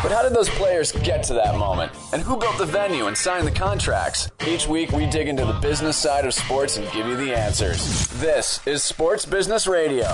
[0.00, 1.90] But how did those players get to that moment?
[2.12, 4.30] And who built the venue and signed the contracts?
[4.46, 8.06] Each week we dig into the business side of sports and give you the answers.
[8.20, 10.06] This is Sports Business Radio.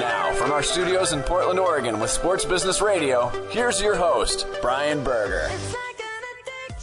[0.00, 5.04] Now, from our studios in Portland, Oregon with Sports Business Radio, here's your host, Brian
[5.04, 5.48] Berger.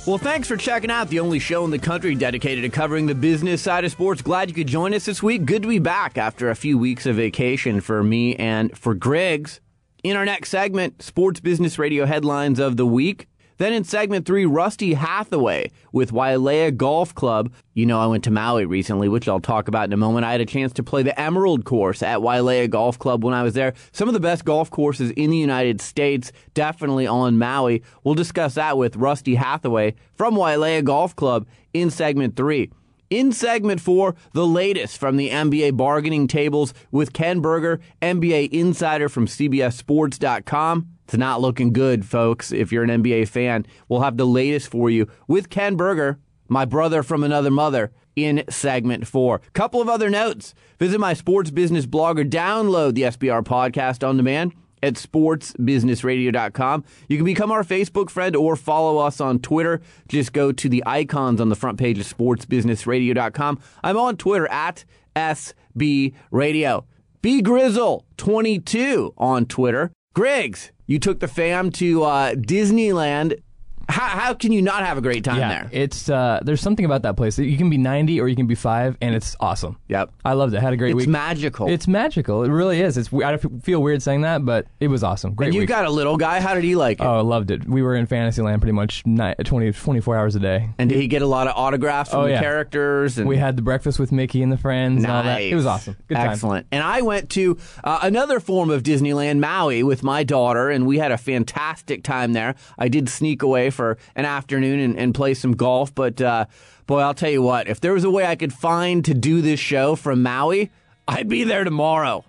[0.06, 3.16] Well, thanks for checking out the only show in the country dedicated to covering the
[3.16, 4.22] business side of sports.
[4.22, 5.44] Glad you could join us this week.
[5.44, 9.60] Good to be back after a few weeks of vacation for me and for Griggs.
[10.08, 13.28] In our next segment, Sports Business Radio headlines of the week.
[13.58, 17.52] Then in segment three, Rusty Hathaway with Wailea Golf Club.
[17.74, 20.24] You know, I went to Maui recently, which I'll talk about in a moment.
[20.24, 23.44] I had a chance to play the Emerald course at Wailea Golf Club when I
[23.44, 23.74] was there.
[23.92, 27.84] Some of the best golf courses in the United States, definitely on Maui.
[28.06, 32.72] We'll discuss that with Rusty Hathaway from Wailea Golf Club in segment three.
[33.10, 39.08] In segment four, the latest from the NBA bargaining tables with Ken Berger, NBA insider
[39.08, 40.90] from CBSSports.com.
[41.06, 42.52] It's not looking good, folks.
[42.52, 46.20] If you're an NBA fan, we'll have the latest for you with Ken Berger,
[46.50, 49.40] my brother from another mother, in segment four.
[49.54, 50.54] Couple of other notes.
[50.78, 56.84] Visit my sports business blog or download the SBR podcast on demand at sportsbusinessradio.com.
[57.08, 59.82] You can become our Facebook friend or follow us on Twitter.
[60.08, 63.60] Just go to the icons on the front page of sportsbusinessradio.com.
[63.84, 66.86] I'm on Twitter at SB Radio.
[67.22, 69.92] B Grizzle 22 on Twitter.
[70.14, 73.42] Griggs, you took the fam to uh, Disneyland.
[73.90, 75.70] How, how can you not have a great time yeah, there?
[75.72, 77.40] it's uh, there's something about that place.
[77.40, 79.78] You can be 90 or you can be five, and it's awesome.
[79.88, 80.12] Yep.
[80.26, 80.60] I loved it.
[80.62, 81.10] Had a great It's week.
[81.10, 81.70] magical.
[81.70, 82.44] It's magical.
[82.44, 82.98] It really is.
[82.98, 83.12] It's.
[83.14, 85.34] I feel weird saying that, but it was awesome.
[85.36, 85.70] Great and you week.
[85.70, 86.42] got a little guy.
[86.42, 87.04] How did he like it?
[87.06, 87.68] Oh, I loved it.
[87.68, 90.70] We were in Fantasyland pretty much ni- 20, 24 hours a day.
[90.78, 92.42] and did he get a lot of autographs from Oh, the yeah.
[92.42, 93.18] characters?
[93.18, 95.42] And We had the breakfast with Mickey and the friends and all that.
[95.42, 95.96] It was awesome.
[96.08, 96.30] Good time.
[96.30, 96.68] Excellent.
[96.72, 100.98] And I went to uh, another form of Disneyland, Maui, with my daughter, and we
[100.98, 102.56] had a fantastic time there.
[102.78, 106.46] I did sneak away for an afternoon and, and play some golf, but uh,
[106.86, 109.42] boy, I'll tell you what, if there was a way I could find to do
[109.42, 110.72] this show from Maui,
[111.08, 112.26] I'd be there tomorrow.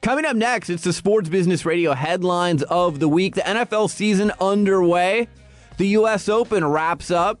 [0.00, 3.36] Coming up next, it's the Sports Business Radio headlines of the week.
[3.36, 5.28] The NFL season underway.
[5.76, 6.28] The U.S.
[6.28, 7.38] Open wraps up.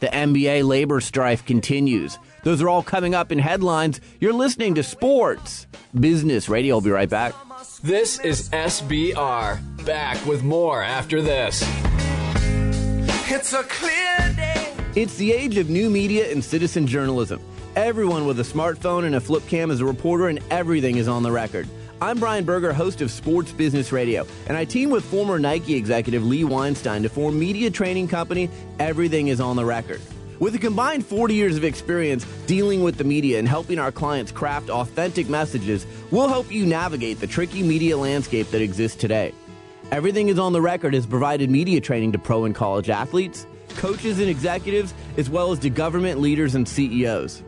[0.00, 2.18] The NBA labor strife continues.
[2.42, 4.00] Those are all coming up in headlines.
[4.20, 5.66] You're listening to Sports
[5.98, 6.76] Business Radio.
[6.76, 7.34] I'll be right back.
[7.82, 9.84] This is SBR.
[9.86, 11.64] Back with more after this.
[13.28, 14.72] It's a clear day.
[14.94, 17.40] It's the age of new media and citizen journalism.
[17.74, 21.24] Everyone with a smartphone and a flip cam is a reporter, and everything is on
[21.24, 21.68] the record.
[22.00, 26.24] I'm Brian Berger, host of Sports Business Radio, and I team with former Nike executive
[26.24, 28.48] Lee Weinstein to form media training company
[28.78, 30.00] Everything is on the Record.
[30.38, 34.30] With a combined 40 years of experience dealing with the media and helping our clients
[34.30, 39.34] craft authentic messages, we'll help you navigate the tricky media landscape that exists today.
[39.92, 44.18] Everything is on the record has provided media training to pro and college athletes, coaches
[44.18, 47.44] and executives, as well as to government leaders and CEOs.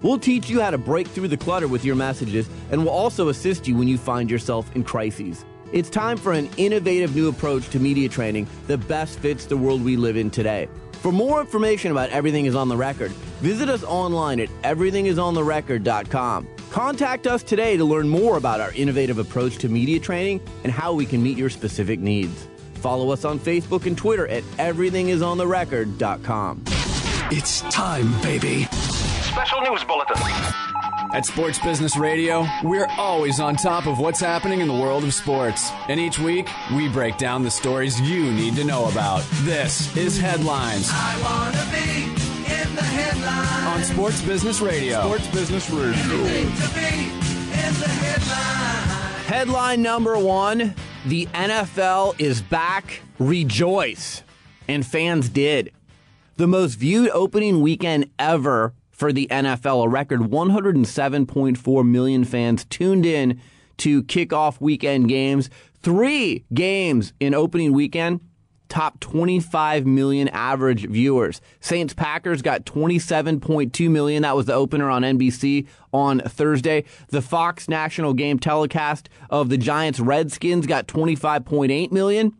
[0.00, 3.28] We'll teach you how to break through the clutter with your messages, and we'll also
[3.28, 5.44] assist you when you find yourself in crises.
[5.70, 9.84] It's time for an innovative new approach to media training that best fits the world
[9.84, 10.68] we live in today.
[10.92, 13.10] For more information about Everything is on the Record,
[13.42, 16.48] visit us online at everythingisontherecord.com.
[16.72, 20.94] Contact us today to learn more about our innovative approach to media training and how
[20.94, 22.48] we can meet your specific needs.
[22.76, 26.64] Follow us on Facebook and Twitter at everythingisontherecord.com.
[27.30, 28.64] It's time, baby.
[29.20, 30.16] Special news bulletin.
[31.12, 35.12] At Sports Business Radio, we're always on top of what's happening in the world of
[35.12, 35.70] sports.
[35.90, 39.22] And each week, we break down the stories you need to know about.
[39.42, 42.21] This is Headlines I wanna be headlines.
[42.78, 45.00] On Sports Business Radio.
[45.02, 45.92] Sports Business Radio.
[45.92, 47.10] Everything to be
[47.58, 49.26] in the headlines.
[49.26, 50.74] Headline number one
[51.06, 53.00] The NFL is back.
[53.18, 54.22] Rejoice.
[54.68, 55.72] And fans did.
[56.36, 59.84] The most viewed opening weekend ever for the NFL.
[59.84, 63.40] A record 107.4 million fans tuned in
[63.78, 65.50] to kickoff weekend games.
[65.82, 68.20] Three games in opening weekend.
[68.72, 71.42] Top 25 million average viewers.
[71.60, 74.22] Saints Packers got 27.2 million.
[74.22, 76.84] That was the opener on NBC on Thursday.
[77.08, 82.32] The Fox national game telecast of the Giants Redskins got 25.8 million.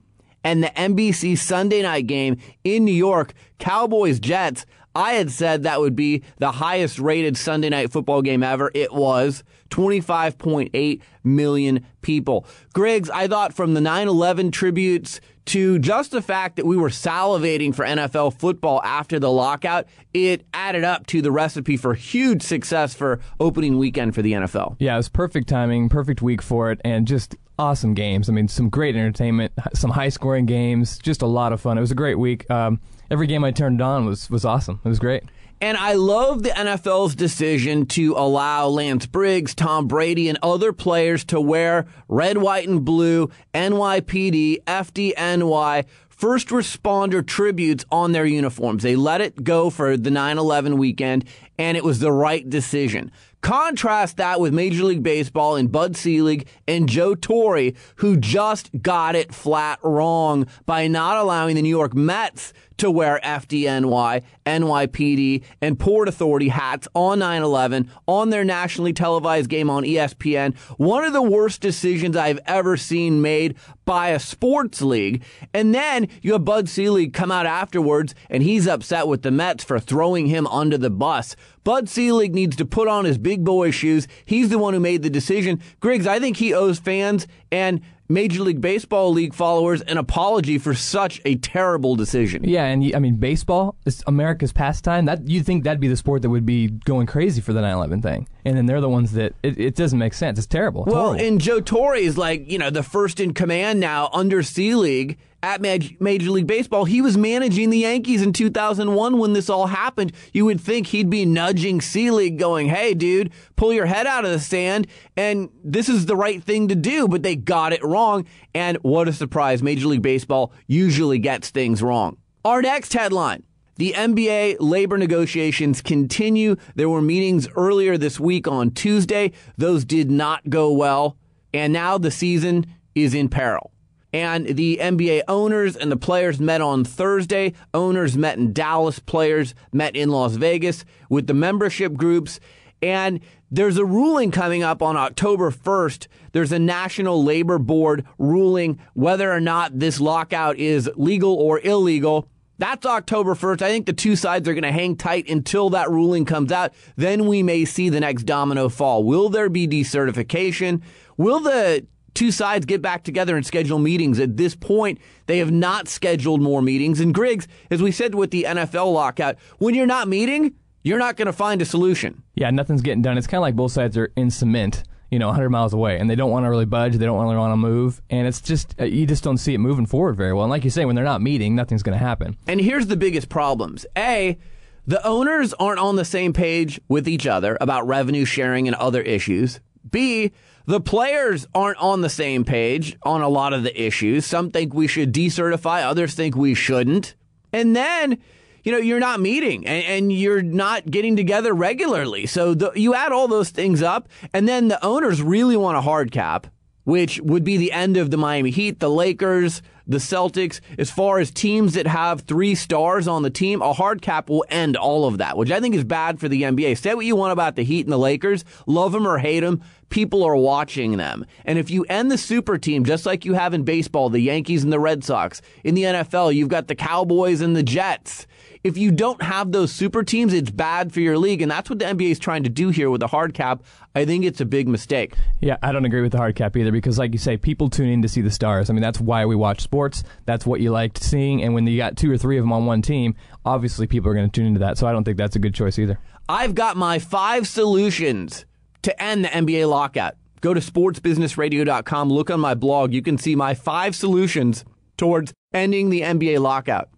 [0.43, 4.64] And the NBC Sunday night game in New York, Cowboys Jets,
[4.94, 8.71] I had said that would be the highest rated Sunday night football game ever.
[8.75, 12.47] It was 25.8 million people.
[12.75, 16.89] Griggs, I thought from the 9 11 tributes to just the fact that we were
[16.89, 22.43] salivating for NFL football after the lockout, it added up to the recipe for huge
[22.43, 24.77] success for opening weekend for the NFL.
[24.79, 28.29] Yeah, it was perfect timing, perfect week for it, and just awesome games.
[28.29, 31.77] I mean, some great entertainment, some high scoring games, just a lot of fun.
[31.77, 32.49] It was a great week.
[32.50, 32.81] Um,
[33.12, 34.81] every game I turned on was was awesome.
[34.85, 35.23] It was great.
[35.61, 41.25] And I love the NFL's decision to allow Lance Briggs, Tom Brady, and other players
[41.26, 48.82] to wear red, white, and blue NYPD, FDNY, first responder tributes on their uniforms.
[48.82, 51.26] They let it go for the 9 11 weekend,
[51.58, 53.12] and it was the right decision.
[53.41, 59.17] Contrast that with Major League Baseball and Bud Selig and Joe Torre, who just got
[59.17, 65.79] it flat wrong by not allowing the New York Mets to wear FDNY, NYPD, and
[65.79, 70.56] Port Authority hats on 9 11 on their nationally televised game on ESPN.
[70.79, 75.23] One of the worst decisions I've ever seen made by a sports league.
[75.55, 79.62] And then you have Bud Selig come out afterwards and he's upset with the Mets
[79.62, 81.37] for throwing him under the bus.
[81.62, 84.08] Bud Selig needs to put on his big boy shoes.
[84.25, 85.62] He's the one who made the decision.
[85.79, 87.81] Griggs, I think he owes fans and
[88.12, 92.44] Major League Baseball league followers an apology for such a terrible decision.
[92.44, 95.06] Yeah, and I mean, baseball is America's pastime.
[95.06, 98.03] That you'd think that'd be the sport that would be going crazy for the 9/11
[98.03, 100.38] thing, and then they're the ones that it, it doesn't make sense.
[100.38, 100.85] It's terrible.
[100.85, 101.25] It's Well, horrible.
[101.26, 105.61] and Joe Torre is like, you know, the first in command now under Selig at
[105.61, 106.85] Major League Baseball.
[106.85, 110.12] He was managing the Yankees in 2001 when this all happened.
[110.33, 114.31] You would think he'd be nudging Selig, going, hey, dude, pull your head out of
[114.31, 114.87] the sand,
[115.17, 118.27] and this is the right thing to do, but they got it wrong.
[118.55, 119.62] And what a surprise.
[119.62, 122.19] Major League Baseball usually gets things wrong.
[122.44, 123.43] Our next headline.
[123.77, 126.56] The NBA labor negotiations continue.
[126.75, 129.33] There were meetings earlier this week on Tuesday.
[129.56, 131.17] Those did not go well.
[131.55, 133.73] And now the season is in peril.
[134.12, 137.55] And the NBA owners and the players met on Thursday.
[137.73, 142.38] Owners met in Dallas, players met in Las Vegas with the membership groups.
[142.82, 143.20] And
[143.50, 146.09] there's a ruling coming up on October 1st.
[146.32, 152.29] There's a National Labor Board ruling whether or not this lockout is legal or illegal.
[152.58, 153.62] That's October 1st.
[153.62, 156.73] I think the two sides are going to hang tight until that ruling comes out.
[156.97, 159.05] Then we may see the next domino fall.
[159.05, 160.81] Will there be decertification?
[161.17, 164.19] Will the two sides get back together and schedule meetings?
[164.19, 167.00] At this point, they have not scheduled more meetings.
[167.00, 171.17] And Griggs, as we said with the NFL lockout, when you're not meeting, you're not
[171.17, 172.23] going to find a solution.
[172.35, 173.17] yeah, nothing's getting done.
[173.17, 174.82] It's kind of like both sides are in cement,
[175.12, 176.94] you know, 100 miles away, and they don't want to really budge.
[176.97, 179.58] They don't really want to move, and it's just uh, you just don't see it
[179.58, 180.43] moving forward very well.
[180.44, 182.37] And like you say, when they're not meeting, nothing's going to happen.
[182.49, 183.87] And here's the biggest problems.
[183.97, 184.38] A,
[184.87, 189.03] the owners aren't on the same page with each other about revenue sharing and other
[189.03, 189.61] issues.
[189.88, 190.32] B,
[190.67, 194.26] the players aren't on the same page on a lot of the issues.
[194.26, 197.14] Some think we should decertify, others think we shouldn't.
[197.53, 198.19] And then,
[198.64, 202.26] you know, you're not meeting and, and you're not getting together regularly.
[202.26, 205.82] So the, you add all those things up, and then the owners really want a
[205.82, 206.47] hard cap
[206.85, 209.62] which would be the end of the Miami Heat, the Lakers,
[209.93, 210.61] the Celtics.
[210.79, 214.44] As far as teams that have three stars on the team, a hard cap will
[214.49, 216.77] end all of that, which I think is bad for the NBA.
[216.79, 219.63] Say what you want about the Heat and the Lakers, love them or hate them,
[219.91, 221.27] people are watching them.
[221.44, 224.65] And if you end the super team, just like you have in baseball, the Yankees
[224.65, 228.27] and the Red Sox, in the NFL, you've got the Cowboys and the Jets.
[228.65, 231.43] If you don't have those super teams, it's bad for your league.
[231.43, 233.65] And that's what the NBA is trying to do here with the hard cap.
[233.97, 235.15] I think it's a big mistake.
[235.41, 237.89] Yeah, I don't agree with the hard cap either because, like you say, people tune
[237.89, 238.71] in to see the stars.
[238.71, 240.05] I mean, that's why we watch sports.
[240.27, 241.43] That's what you liked seeing.
[241.43, 244.15] And when you got two or three of them on one team, obviously people are
[244.15, 244.79] going to tune into that.
[244.79, 245.99] So I don't think that's a good choice either.
[246.29, 248.47] I've got my five solutions
[248.83, 250.15] to end the NBA lockout.
[250.41, 252.93] Go to sportsbusinessradio.com, look on my blog.
[252.93, 254.65] You can see my five solutions
[254.97, 256.89] towards ending the NBA lockout.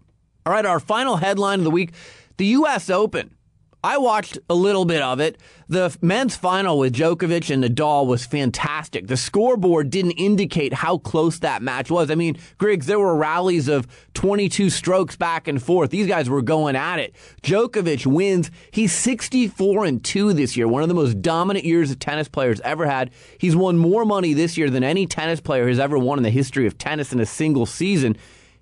[0.47, 1.91] All right, our final headline of the week
[2.37, 2.91] the U.S.
[2.91, 3.35] Open.
[3.83, 5.39] I watched a little bit of it.
[5.69, 9.07] The men's final with Djokovic and Nadal was fantastic.
[9.07, 12.11] The scoreboard didn't indicate how close that match was.
[12.11, 15.89] I mean, Griggs, there were rallies of 22 strokes back and forth.
[15.89, 17.15] These guys were going at it.
[17.41, 18.51] Djokovic wins.
[18.69, 22.61] He's 64 and 2 this year, one of the most dominant years a tennis player's
[22.61, 23.09] ever had.
[23.39, 26.29] He's won more money this year than any tennis player has ever won in the
[26.29, 28.15] history of tennis in a single season.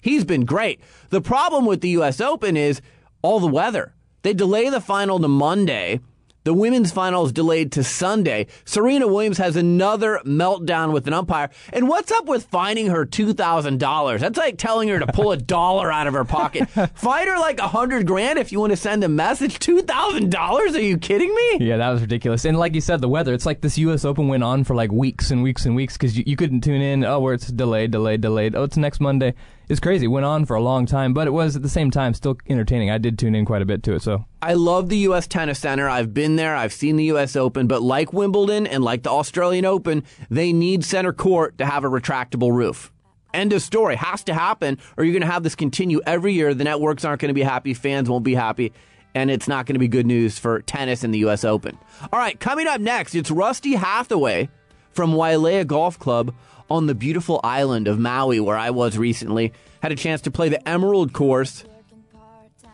[0.04, 0.82] He's been great.
[1.10, 2.20] The problem with the U.S.
[2.20, 2.82] Open is
[3.22, 3.94] all the weather.
[4.22, 6.02] They delay the final to Monday.
[6.44, 8.48] The women's final is delayed to Sunday.
[8.66, 11.50] Serena Williams has another meltdown with an umpire.
[11.72, 14.20] And what's up with fining her $2,000?
[14.20, 16.68] That's like telling her to pull a dollar out of her pocket.
[16.96, 19.58] Fine her like a hundred grand if you want to send a message.
[19.60, 20.36] $2,000?
[20.76, 21.66] Are you kidding me?
[21.66, 22.44] Yeah, that was ridiculous.
[22.44, 24.04] And like you said, the weather, it's like this U.S.
[24.04, 26.82] Open went on for like weeks and weeks and weeks because you, you couldn't tune
[26.82, 27.06] in.
[27.06, 28.54] Oh, where it's delayed, delayed, delayed.
[28.54, 29.34] Oh, it's next Monday.
[29.70, 30.08] It's crazy.
[30.08, 32.90] Went on for a long time, but it was at the same time still entertaining.
[32.90, 34.26] I did tune in quite a bit to it, so.
[34.42, 35.26] I love the U.S.
[35.26, 35.88] Tennis Center.
[35.88, 36.56] I've been there.
[36.56, 37.36] I've seen the U.S.
[37.36, 41.86] Open, but like Wimbledon and like the Australian Open, they need center court to have
[41.86, 42.92] a retractable roof.
[43.34, 43.96] End of story.
[43.96, 46.54] Has to happen, or you're going to have this continue every year.
[46.54, 47.74] The networks aren't going to be happy.
[47.74, 48.74] Fans won't be happy.
[49.16, 51.44] And it's not going to be good news for tennis in the U.S.
[51.44, 51.78] Open.
[52.12, 54.50] All right, coming up next, it's Rusty Hathaway
[54.92, 56.34] from Wailea Golf Club
[56.70, 59.54] on the beautiful island of Maui, where I was recently.
[59.82, 61.66] Had a chance to play the Emerald course.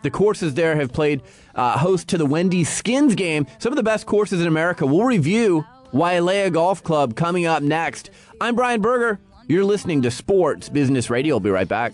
[0.01, 1.21] The courses there have played
[1.55, 4.85] uh, host to the Wendy Skins game, some of the best courses in America.
[4.85, 8.09] We'll review Wailea Golf Club coming up next.
[8.39, 9.19] I'm Brian Berger.
[9.47, 11.35] You're listening to Sports Business Radio.
[11.35, 11.93] I'll be right back.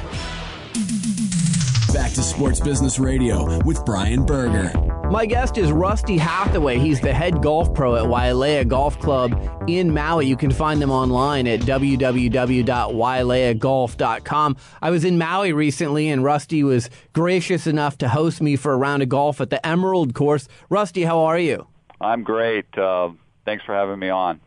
[2.11, 4.73] Back to Sports Business Radio with Brian Berger.
[5.09, 6.77] My guest is Rusty Hathaway.
[6.77, 10.27] He's the head golf pro at Wailea Golf Club in Maui.
[10.27, 14.57] You can find them online at www.waileagolf.com.
[14.81, 18.77] I was in Maui recently, and Rusty was gracious enough to host me for a
[18.77, 20.49] round of golf at the Emerald course.
[20.67, 21.65] Rusty, how are you?
[22.01, 22.77] I'm great.
[22.77, 23.11] Uh,
[23.45, 24.41] thanks for having me on.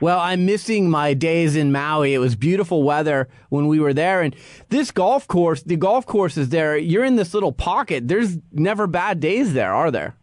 [0.00, 2.14] Well, I'm missing my days in Maui.
[2.14, 4.22] It was beautiful weather when we were there.
[4.22, 4.34] And
[4.70, 6.76] this golf course, the golf course is there.
[6.76, 8.08] You're in this little pocket.
[8.08, 10.16] There's never bad days there, are there?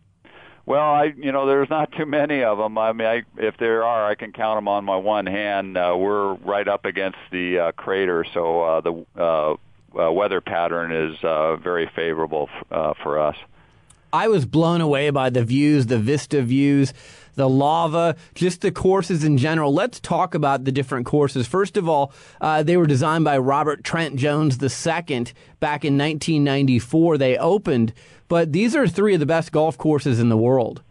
[0.65, 2.77] Well, I you know there's not too many of them.
[2.77, 5.77] I mean, I, if there are, I can count them on my one hand.
[5.77, 9.53] Uh, we're right up against the uh, crater, so uh, the uh,
[9.98, 13.38] uh, weather pattern is uh, very favorable f- uh, for us.
[14.12, 16.93] I was blown away by the views, the vista views,
[17.38, 19.74] the lava, just the courses in general.
[19.74, 21.48] Let's talk about the different courses.
[21.48, 25.27] First of all, uh, they were designed by Robert Trent Jones II
[25.60, 27.17] back in 1994.
[27.17, 27.94] They opened,
[28.27, 30.82] but these are three of the best golf courses in the world.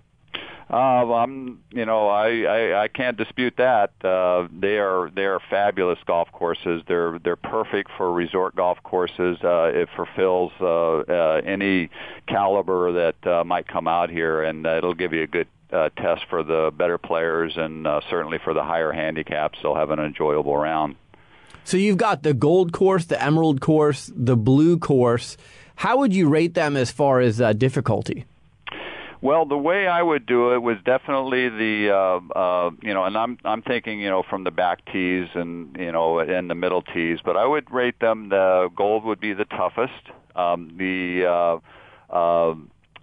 [0.69, 3.93] Uh, I'm, you know, I, I, I can't dispute that.
[4.03, 6.83] Uh, they are they are fabulous golf courses.
[6.89, 9.39] They're they're perfect for resort golf courses.
[9.45, 11.89] Uh, it fulfills uh, uh, any
[12.27, 15.89] caliber that uh, might come out here, and uh, it'll give you a good uh,
[15.91, 19.99] test for the better players, and uh, certainly for the higher handicaps, they'll have an
[19.99, 20.97] enjoyable round.
[21.65, 25.37] So you've got the gold course, the emerald course, the blue course.
[25.75, 28.25] How would you rate them as far as uh, difficulty?
[29.21, 33.17] Well, the way I would do it was definitely the uh, uh, you know, and
[33.17, 36.83] I'm I'm thinking you know from the back tees and you know and the middle
[36.83, 38.29] tees, but I would rate them.
[38.29, 39.93] The gold would be the toughest.
[40.37, 41.59] Um, the uh,
[42.15, 42.55] uh,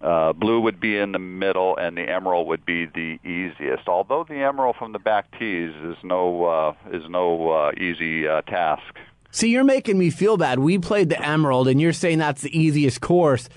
[0.03, 3.87] uh, blue would be in the middle, and the emerald would be the easiest.
[3.87, 8.41] Although the emerald from the back tees is no uh, is no uh, easy uh,
[8.41, 8.83] task.
[9.31, 10.59] See, you're making me feel bad.
[10.59, 13.49] We played the emerald, and you're saying that's the easiest course.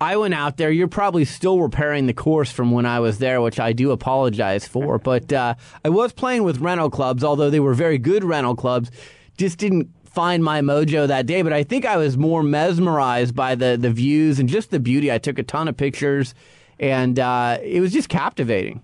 [0.00, 0.70] I went out there.
[0.70, 4.68] You're probably still repairing the course from when I was there, which I do apologize
[4.68, 4.98] for.
[5.04, 8.90] But uh, I was playing with rental clubs, although they were very good rental clubs.
[9.36, 11.42] Just didn't find my mojo that day.
[11.42, 15.10] But I think I was more mesmerized by the the views and just the beauty.
[15.12, 16.34] I took a ton of pictures,
[16.78, 18.82] and uh, it was just captivating.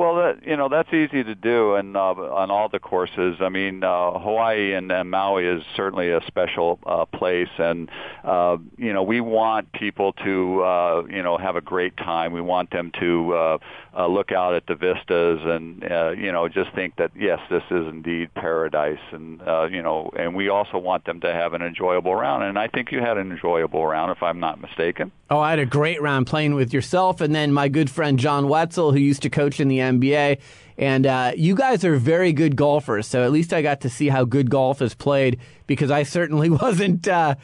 [0.00, 3.36] Well, that, you know that's easy to do, and uh, on all the courses.
[3.40, 7.90] I mean, uh, Hawaii and, and Maui is certainly a special uh, place, and
[8.24, 12.32] uh, you know we want people to uh, you know have a great time.
[12.32, 13.58] We want them to uh,
[13.96, 17.62] uh, look out at the vistas and uh, you know just think that yes, this
[17.70, 21.62] is indeed paradise, and uh, you know, and we also want them to have an
[21.62, 22.44] enjoyable round.
[22.44, 25.12] And I think you had an enjoyable round, if I'm not mistaken.
[25.30, 28.48] Oh, I had a great round playing with yourself and then my good friend John
[28.48, 30.40] Wetzel, who used to coach in the NBA.
[30.76, 34.08] And uh, you guys are very good golfers, so at least I got to see
[34.08, 37.34] how good golf is played because I certainly wasn't uh,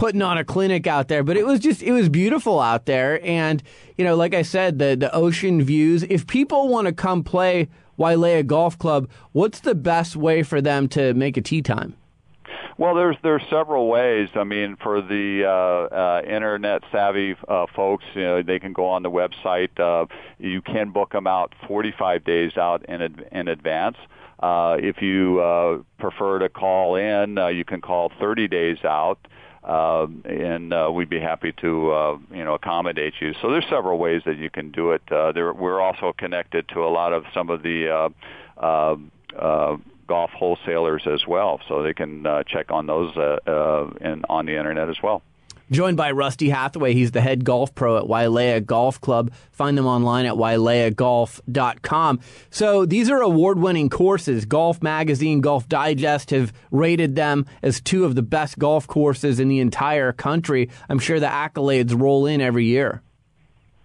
[0.00, 1.22] putting on a clinic out there.
[1.22, 3.62] But it was just it was beautiful out there, and
[3.98, 6.02] you know, like I said, the the ocean views.
[6.04, 10.88] If people want to come play Wailea Golf Club, what's the best way for them
[10.88, 11.94] to make a tee time?
[12.78, 14.30] Well, there's there's several ways.
[14.34, 18.86] I mean, for the uh, uh, internet savvy uh, folks, you know, they can go
[18.86, 19.78] on the website.
[19.78, 20.06] Uh,
[20.38, 23.98] you can book them out 45 days out in ad- in advance.
[24.42, 29.18] Uh, if you uh, prefer to call in, uh, you can call 30 days out.
[29.26, 29.28] Uh,
[29.62, 33.34] and uh, we'd be happy to, uh, you know, accommodate you.
[33.42, 35.02] So there's several ways that you can do it.
[35.10, 38.08] Uh, there, we're also connected to a lot of some of the uh,
[38.60, 38.96] uh,
[39.38, 39.76] uh,
[40.06, 44.46] golf wholesalers as well, so they can uh, check on those uh, uh, in, on
[44.46, 45.22] the internet as well.
[45.70, 46.94] Joined by Rusty Hathaway.
[46.94, 49.32] He's the head golf pro at Wailea Golf Club.
[49.52, 52.20] Find them online at waileagolf.com.
[52.50, 54.44] So these are award winning courses.
[54.46, 59.48] Golf Magazine, Golf Digest have rated them as two of the best golf courses in
[59.48, 60.68] the entire country.
[60.88, 63.02] I'm sure the accolades roll in every year.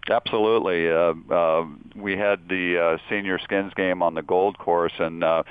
[0.09, 0.89] Absolutely.
[0.89, 1.65] Uh, uh,
[1.95, 5.43] we had the uh, senior skins game on the Gold Course, and uh,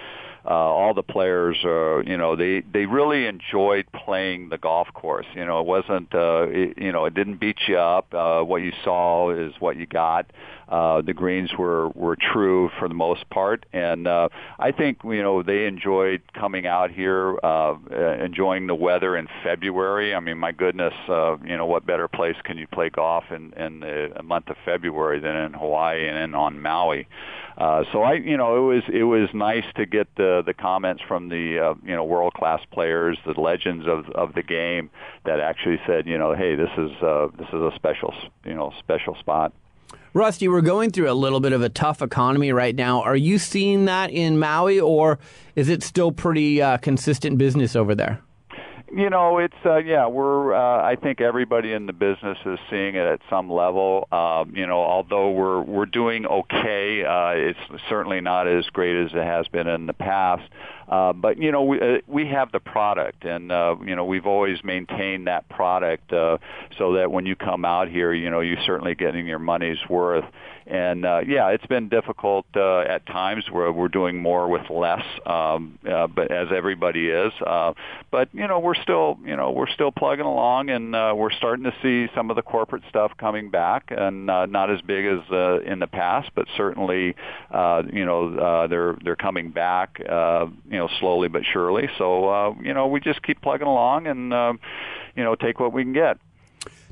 [0.46, 5.26] uh, all the players, uh, you know, they they really enjoyed playing the golf course.
[5.34, 8.12] You know, it wasn't, uh, it, you know, it didn't beat you up.
[8.12, 10.26] Uh, what you saw is what you got.
[10.68, 15.22] Uh, the greens were were true for the most part, and uh, I think you
[15.22, 17.76] know they enjoyed coming out here, uh,
[18.22, 20.14] enjoying the weather in February.
[20.14, 23.52] I mean, my goodness, uh, you know, what better place can you play golf in
[23.54, 27.06] in the month of February than in Hawaii and in on Maui?
[27.56, 30.08] Uh, so I, you know, it was it was nice to get
[30.42, 34.42] the comments from the uh, you know world class players, the legends of of the
[34.42, 34.90] game
[35.24, 38.14] that actually said, you know, hey, this is uh, this is a special
[38.44, 39.52] you know special spot.
[40.12, 43.02] Rusty, we're going through a little bit of a tough economy right now.
[43.02, 45.18] Are you seeing that in Maui, or
[45.56, 48.20] is it still pretty uh, consistent business over there?
[48.96, 50.06] You know, it's uh, yeah.
[50.06, 54.06] We're uh, I think everybody in the business is seeing it at some level.
[54.12, 59.10] Um, you know, although we're we're doing okay, uh, it's certainly not as great as
[59.12, 60.48] it has been in the past.
[60.88, 64.26] Uh, but you know, we uh, we have the product, and uh, you know, we've
[64.26, 66.38] always maintained that product uh,
[66.78, 70.24] so that when you come out here, you know, you're certainly getting your money's worth.
[70.66, 75.04] And uh, yeah, it's been difficult uh, at times where we're doing more with less,
[75.26, 77.32] um, uh, but as everybody is.
[77.46, 77.74] Uh,
[78.10, 81.64] but you know, we're still you know we're still plugging along, and uh, we're starting
[81.64, 85.20] to see some of the corporate stuff coming back, and uh, not as big as
[85.30, 87.14] uh, in the past, but certainly
[87.50, 90.00] uh, you know uh, they're they're coming back.
[90.00, 91.88] Uh, you know, slowly but surely.
[91.98, 94.54] So, uh, you know, we just keep plugging along and, uh,
[95.14, 96.18] you know, take what we can get.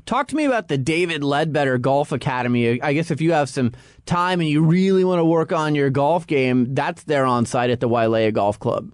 [0.05, 2.81] Talk to me about the David Leadbetter Golf Academy.
[2.81, 3.73] I guess if you have some
[4.05, 7.69] time and you really want to work on your golf game, that's there on site
[7.71, 8.93] at the Wailea Golf Club.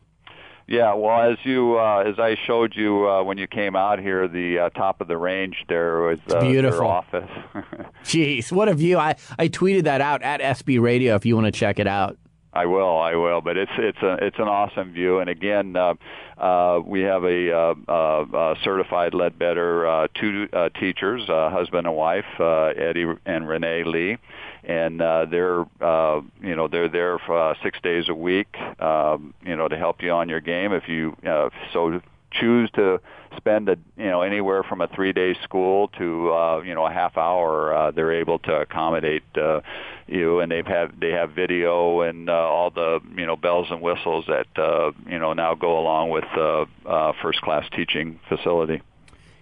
[0.68, 4.28] Yeah, well, as you uh, as I showed you uh, when you came out here,
[4.28, 7.30] the uh, top of the range there was uh, beautiful office.
[8.04, 9.00] Jeez, what a view!
[9.00, 12.18] I I tweeted that out at SB Radio if you want to check it out.
[12.54, 13.42] I will, I will.
[13.42, 15.94] But it's it's a it's an awesome view, and again, uh,
[16.38, 21.96] uh, we have a, uh, uh, certified Leadbetter uh, two uh, teachers, uh, husband and
[21.96, 24.18] wife, uh, Eddie and Renee Lee,
[24.64, 29.34] and uh, they're uh, you know they're there for uh, six days a week, um,
[29.46, 33.00] you know, to help you on your game if you uh, so choose to
[33.38, 36.92] spend a you know anywhere from a three day school to uh you know a
[36.92, 39.62] half hour uh, they're able to accommodate uh
[40.08, 43.82] you and they've have they have video and uh, all the you know bells and
[43.82, 48.82] whistles that uh you know now go along with uh, uh first class teaching facility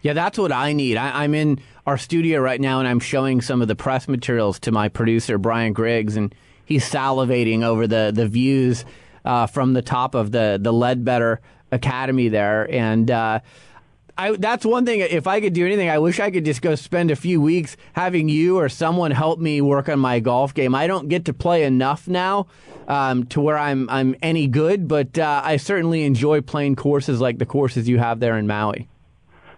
[0.02, 0.96] yeah, that's what I need.
[0.96, 4.60] I, I'm in our studio right now, and I'm showing some of the press materials
[4.62, 6.34] to my producer Brian Griggs, and
[6.66, 8.86] he's salivating over the the views
[9.26, 11.40] uh, from the top of the the Leadbetter
[11.72, 13.10] Academy there, and.
[13.12, 13.40] Uh,
[14.18, 15.02] I, that's one thing.
[15.02, 17.78] If I could do anything, I wish I could just go spend a few weeks
[17.94, 20.74] having you or someone help me work on my golf game.
[20.74, 22.48] I don't get to play enough now
[22.88, 27.38] um, to where I'm I'm any good, but uh, I certainly enjoy playing courses like
[27.38, 28.88] the courses you have there in Maui.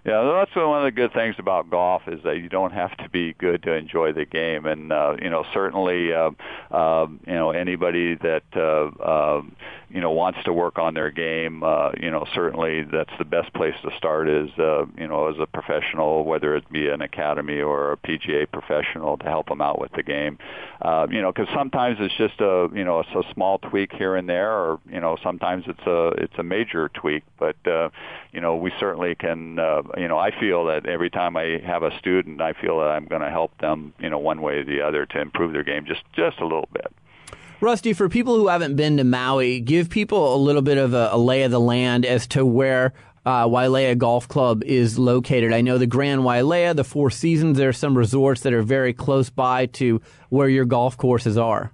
[0.05, 3.09] Yeah, that's one of the good things about golf is that you don't have to
[3.09, 6.31] be good to enjoy the game, and uh, you know certainly uh,
[6.71, 9.41] uh, you know anybody that uh, uh,
[9.89, 13.53] you know wants to work on their game, uh, you know certainly that's the best
[13.53, 14.29] place to start.
[14.29, 18.49] Is uh, you know as a professional, whether it be an academy or a PGA
[18.51, 20.37] professional, to help them out with the game.
[20.81, 24.15] Uh, you know, because sometimes it's just a you know it's a small tweak here
[24.15, 27.23] and there, or you know sometimes it's a it's a major tweak.
[27.37, 27.89] But uh,
[28.31, 29.59] you know we certainly can.
[29.59, 32.89] Uh, you know I feel that every time I have a student, I feel that
[32.89, 33.93] I'm going to help them.
[33.99, 36.69] You know one way or the other to improve their game just just a little
[36.71, 36.93] bit.
[37.61, 41.09] Rusty, for people who haven't been to Maui, give people a little bit of a,
[41.11, 42.93] a lay of the land as to where
[43.25, 45.51] uh, Wailea Golf Club is located.
[45.51, 47.57] I know the Grand Wailea, the Four Seasons.
[47.57, 51.73] There are some resorts that are very close by to where your golf courses are.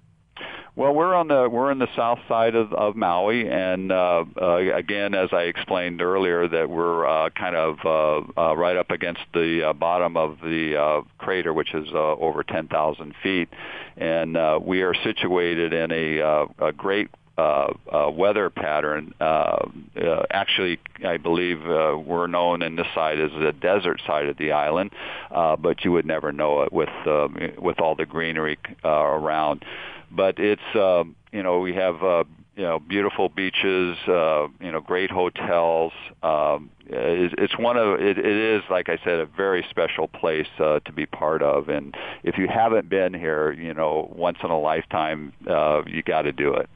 [0.77, 4.55] Well, we're on the we're in the south side of, of Maui, and uh, uh,
[4.75, 9.21] again, as I explained earlier, that we're uh, kind of uh, uh, right up against
[9.33, 13.47] the uh, bottom of the uh, crater, which is uh, over 10,000 feet,
[13.95, 19.13] and uh, we are situated in a, uh, a great uh, uh, weather pattern.
[19.19, 19.67] Uh,
[20.01, 24.37] uh, actually, I believe uh, we're known in this side as the desert side of
[24.37, 24.91] the island,
[25.31, 29.63] uh, but you would never know it with uh, with all the greenery uh, around
[30.11, 32.23] but it's uh, you know we have uh,
[32.55, 35.93] you know beautiful beaches, uh, you know great hotels.
[36.23, 40.47] Um, it's, it's one of it, it is like I said a very special place
[40.59, 44.49] uh, to be part of, and if you haven't been here, you know once in
[44.49, 46.69] a lifetime, uh, you got to do it.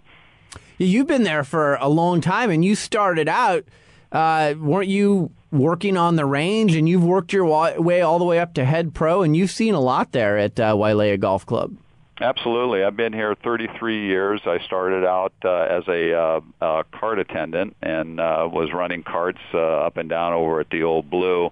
[0.78, 3.66] You've been there for a long time, and you started out.
[4.12, 7.46] Uh, weren't you working on the range, and you've worked your
[7.80, 10.60] way all the way up to head pro, and you've seen a lot there at
[10.60, 11.76] uh, Wailea Golf Club.
[12.22, 12.84] Absolutely.
[12.84, 14.42] I've been here 33 years.
[14.46, 19.40] I started out uh, as a uh, uh, cart attendant and uh, was running carts
[19.54, 21.52] uh, up and down over at the Old Blue.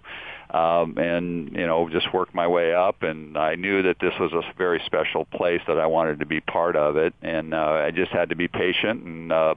[0.50, 4.32] Um, and you know, just worked my way up, and I knew that this was
[4.32, 7.92] a very special place that I wanted to be part of it, and uh, I
[7.92, 9.56] just had to be patient and uh,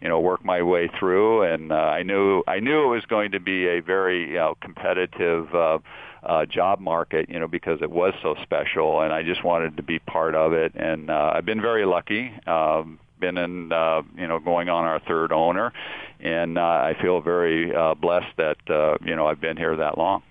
[0.00, 1.42] you know work my way through.
[1.42, 4.56] And uh, I knew I knew it was going to be a very you know,
[4.60, 5.54] competitive.
[5.54, 5.78] Uh,
[6.20, 9.84] uh, job market, you know, because it was so special, and I just wanted to
[9.84, 10.72] be part of it.
[10.74, 12.32] And uh, I've been very lucky.
[12.44, 15.72] Um, been in, uh, you know, going on our third owner,
[16.20, 19.98] and uh, I feel very uh, blessed that uh, you know I've been here that
[19.98, 20.22] long.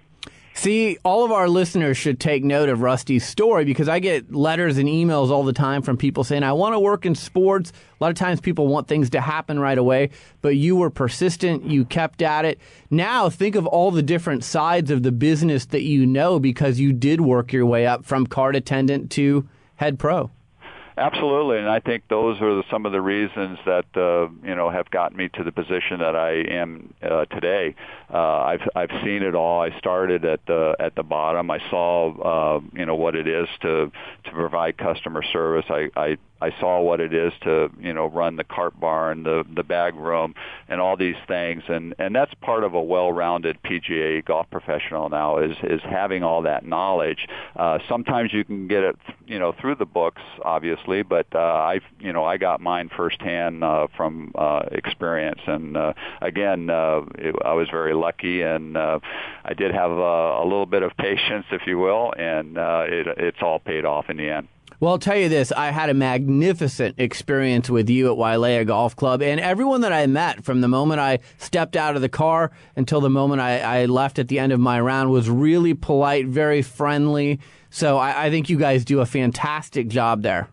[0.58, 4.80] See, all of our listeners should take note of Rusty's story because I get letters
[4.80, 7.72] and emails all the time from people saying, I want to work in sports.
[7.72, 10.10] A lot of times people want things to happen right away,
[10.42, 11.66] but you were persistent.
[11.66, 12.60] You kept at it.
[12.90, 16.92] Now think of all the different sides of the business that you know because you
[16.92, 20.32] did work your way up from card attendant to head pro.
[20.98, 24.72] Absolutely, and I think those are the, some of the reasons that uh, you know
[24.72, 27.76] have gotten me to the position that I am uh, today.
[28.12, 29.62] Uh, I've I've seen it all.
[29.62, 31.52] I started at the at the bottom.
[31.52, 33.92] I saw uh, you know what it is to
[34.24, 35.66] to provide customer service.
[35.70, 39.44] I I I saw what it is to you know run the cart barn, the
[39.56, 40.36] the bag room,
[40.68, 45.40] and all these things, and and that's part of a well-rounded PGA golf professional now
[45.40, 47.28] is is having all that knowledge.
[47.56, 48.96] Uh, sometimes you can get it
[49.26, 53.64] you know through the books, obviously, but uh, I you know I got mine firsthand
[53.64, 59.00] uh, from uh, experience, and uh, again uh, it, I was very lucky, and uh,
[59.44, 63.08] I did have a, a little bit of patience, if you will, and uh, it,
[63.18, 64.48] it's all paid off in the end.
[64.80, 65.52] Well, I'll tell you this.
[65.52, 70.06] I had a magnificent experience with you at Wailea Golf Club, and everyone that I
[70.06, 73.86] met from the moment I stepped out of the car until the moment I, I
[73.86, 77.40] left at the end of my round was really polite, very friendly.
[77.72, 80.48] So I, I, think you guys do a fantastic job there.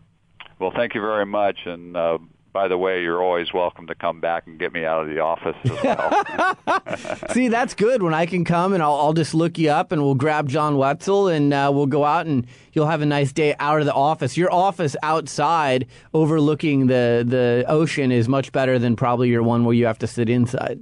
[0.57, 2.17] Well, thank you very much, and uh,
[2.55, 5.19] by the way, you're always welcome to come back and get me out of the
[5.19, 7.27] office as well.
[7.33, 8.01] See, that's good.
[8.01, 10.77] When I can come and I'll, I'll, just look you up and we'll grab John
[10.77, 13.93] Wetzel and uh, we'll go out and you'll have a nice day out of the
[13.93, 14.37] office.
[14.37, 19.75] Your office outside overlooking the, the ocean is much better than probably your one where
[19.75, 20.79] you have to sit inside.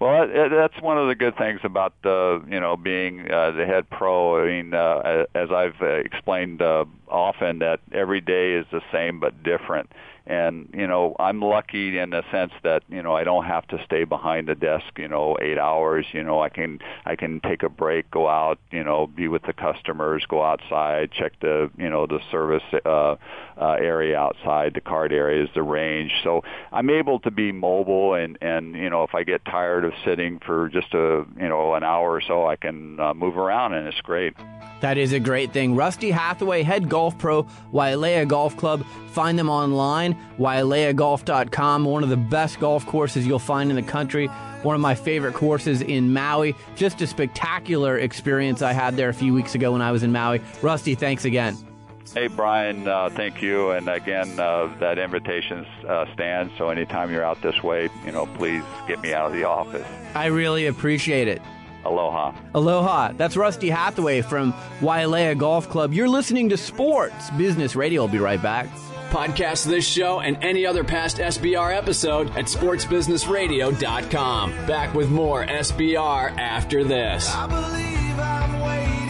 [0.00, 3.88] Well, that's one of the good things about uh, you know being uh, the head
[3.88, 4.42] pro.
[4.42, 9.42] I mean, uh, as I've explained uh, often, that every day is the same but
[9.42, 9.90] different
[10.26, 13.82] and you know I'm lucky in the sense that you know I don't have to
[13.84, 17.62] stay behind the desk you know eight hours you know I can I can take
[17.62, 21.90] a break go out you know be with the customers go outside check the you
[21.90, 23.16] know the service uh,
[23.60, 28.38] uh, area outside the card areas the range so I'm able to be mobile and
[28.40, 31.82] and you know if I get tired of sitting for just a you know an
[31.82, 34.34] hour or so I can uh, move around and it's great.
[34.82, 35.76] That is a great thing.
[35.76, 38.86] Rusty Hathaway, head golf pro, Wailea Golf Club.
[39.10, 41.84] Find them online, waileagolf.com.
[41.84, 44.28] One of the best golf courses you'll find in the country.
[44.62, 46.54] One of my favorite courses in Maui.
[46.76, 50.12] Just a spectacular experience I had there a few weeks ago when I was in
[50.12, 50.40] Maui.
[50.62, 51.56] Rusty, thanks again.
[52.14, 53.70] Hey, Brian, uh, thank you.
[53.70, 56.52] And again, uh, that invitation uh, stands.
[56.56, 59.86] So anytime you're out this way, you know, please get me out of the office.
[60.14, 61.42] I really appreciate it.
[61.84, 62.32] Aloha.
[62.54, 63.12] Aloha.
[63.12, 65.92] That's Rusty Hathaway from Wailea Golf Club.
[65.92, 68.02] You're listening to Sports Business Radio.
[68.02, 68.66] We'll be right back.
[69.10, 74.50] Podcast this show and any other past SBR episode at sportsbusinessradio.com.
[74.66, 77.30] Back with more SBR after this.
[77.30, 79.01] I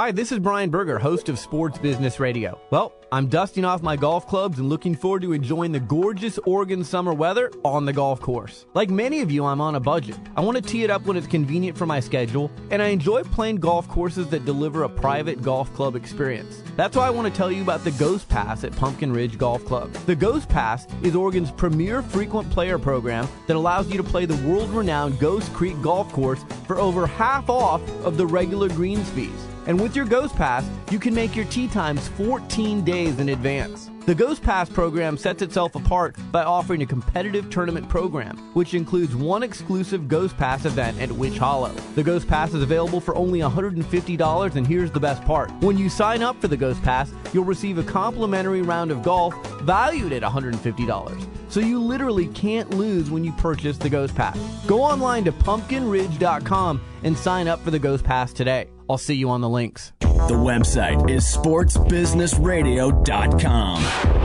[0.00, 2.58] Hi, this is Brian Berger, host of Sports Business Radio.
[2.70, 6.82] Well, I'm dusting off my golf clubs and looking forward to enjoying the gorgeous Oregon
[6.84, 8.64] summer weather on the golf course.
[8.72, 10.16] Like many of you, I'm on a budget.
[10.38, 13.24] I want to tee it up when it's convenient for my schedule, and I enjoy
[13.24, 16.62] playing golf courses that deliver a private golf club experience.
[16.76, 19.66] That's why I want to tell you about the Ghost Pass at Pumpkin Ridge Golf
[19.66, 19.92] Club.
[20.06, 24.48] The Ghost Pass is Oregon's premier frequent player program that allows you to play the
[24.48, 29.49] world renowned Ghost Creek Golf Course for over half off of the regular greens fees.
[29.70, 33.88] And with your Ghost Pass, you can make your tee times 14 days in advance.
[34.04, 39.14] The Ghost Pass program sets itself apart by offering a competitive tournament program, which includes
[39.14, 41.72] one exclusive Ghost Pass event at Witch Hollow.
[41.94, 45.52] The Ghost Pass is available for only $150, and here's the best part.
[45.60, 49.36] When you sign up for the Ghost Pass, you'll receive a complimentary round of golf
[49.60, 51.28] valued at $150.
[51.48, 54.36] So you literally can't lose when you purchase the Ghost Pass.
[54.66, 58.68] Go online to pumpkinridge.com and sign up for the Ghost Pass today.
[58.90, 59.92] I'll see you on the links.
[60.00, 63.84] The website is sportsbusinessradio.com.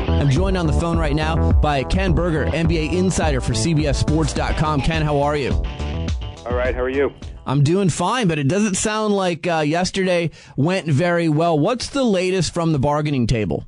[0.10, 4.82] I'm joined on the phone right now by Ken Berger, NBA insider for CBSSports.com.
[4.82, 5.52] Ken, how are you?
[6.48, 7.14] All right, how are you?
[7.46, 11.60] I'm doing fine, but it doesn't sound like uh, yesterday went very well.
[11.60, 13.68] What's the latest from the bargaining table?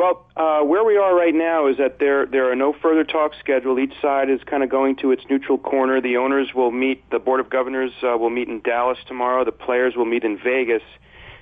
[0.00, 3.36] Well, uh, where we are right now is that there there are no further talks
[3.38, 3.78] scheduled.
[3.78, 6.00] Each side is kind of going to its neutral corner.
[6.00, 7.04] The owners will meet.
[7.10, 9.44] The board of governors uh, will meet in Dallas tomorrow.
[9.44, 10.80] The players will meet in Vegas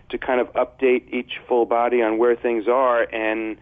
[0.08, 3.02] to kind of update each full body on where things are.
[3.02, 3.58] And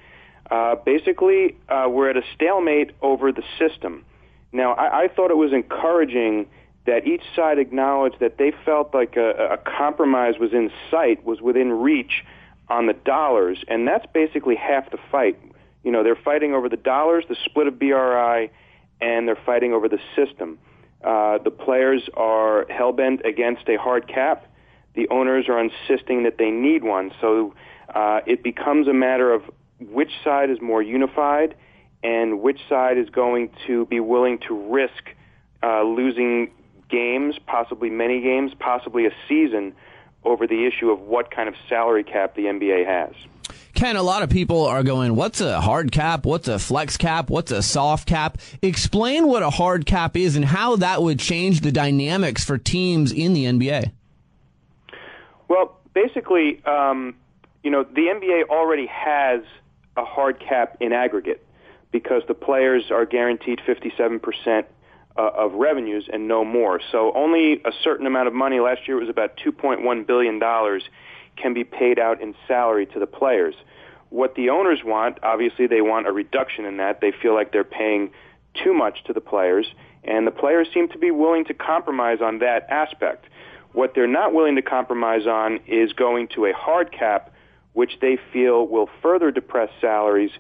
[0.50, 4.02] uh, basically, uh, we're at a stalemate over the system.
[4.50, 6.46] Now, I, I thought it was encouraging
[6.86, 11.42] that each side acknowledged that they felt like a, a compromise was in sight, was
[11.42, 12.24] within reach
[12.68, 15.38] on the dollars, and that's basically half the fight.
[15.84, 18.50] You know, they're fighting over the dollars, the split of BRI,
[19.00, 20.58] and they're fighting over the system.
[21.04, 24.46] Uh, the players are hell bent against a hard cap.
[24.94, 27.12] The owners are insisting that they need one.
[27.20, 27.54] So
[27.94, 29.42] uh, it becomes a matter of
[29.78, 31.54] which side is more unified
[32.02, 35.14] and which side is going to be willing to risk
[35.62, 36.50] uh, losing
[36.88, 39.74] games, possibly many games, possibly a season
[40.26, 43.14] over the issue of what kind of salary cap the NBA has.
[43.74, 46.24] Ken, a lot of people are going, what's a hard cap?
[46.24, 47.28] What's a flex cap?
[47.28, 48.38] What's a soft cap?
[48.62, 53.12] Explain what a hard cap is and how that would change the dynamics for teams
[53.12, 53.92] in the NBA.
[55.48, 57.16] Well, basically, um,
[57.62, 59.42] you know, the NBA already has
[59.96, 61.44] a hard cap in aggregate
[61.92, 64.64] because the players are guaranteed 57%
[65.18, 66.80] uh, of revenues and no more.
[66.92, 70.40] So only a certain amount of money, last year it was about $2.1 billion,
[71.36, 73.54] can be paid out in salary to the players.
[74.10, 77.00] What the owners want, obviously, they want a reduction in that.
[77.00, 78.10] They feel like they're paying
[78.62, 79.66] too much to the players,
[80.04, 83.26] and the players seem to be willing to compromise on that aspect.
[83.72, 87.32] What they're not willing to compromise on is going to a hard cap,
[87.74, 90.30] which they feel will further depress salaries.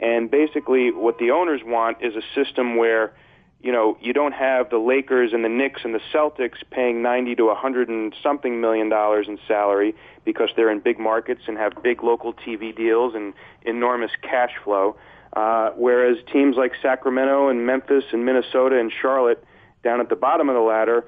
[0.00, 3.14] And basically, what the owners want is a system where
[3.62, 7.36] you know, you don't have the Lakers and the Knicks and the Celtics paying 90
[7.36, 9.94] to 100 and something million dollars in salary
[10.24, 14.96] because they're in big markets and have big local TV deals and enormous cash flow.
[15.34, 19.42] Uh, whereas teams like Sacramento and Memphis and Minnesota and Charlotte
[19.84, 21.04] down at the bottom of the ladder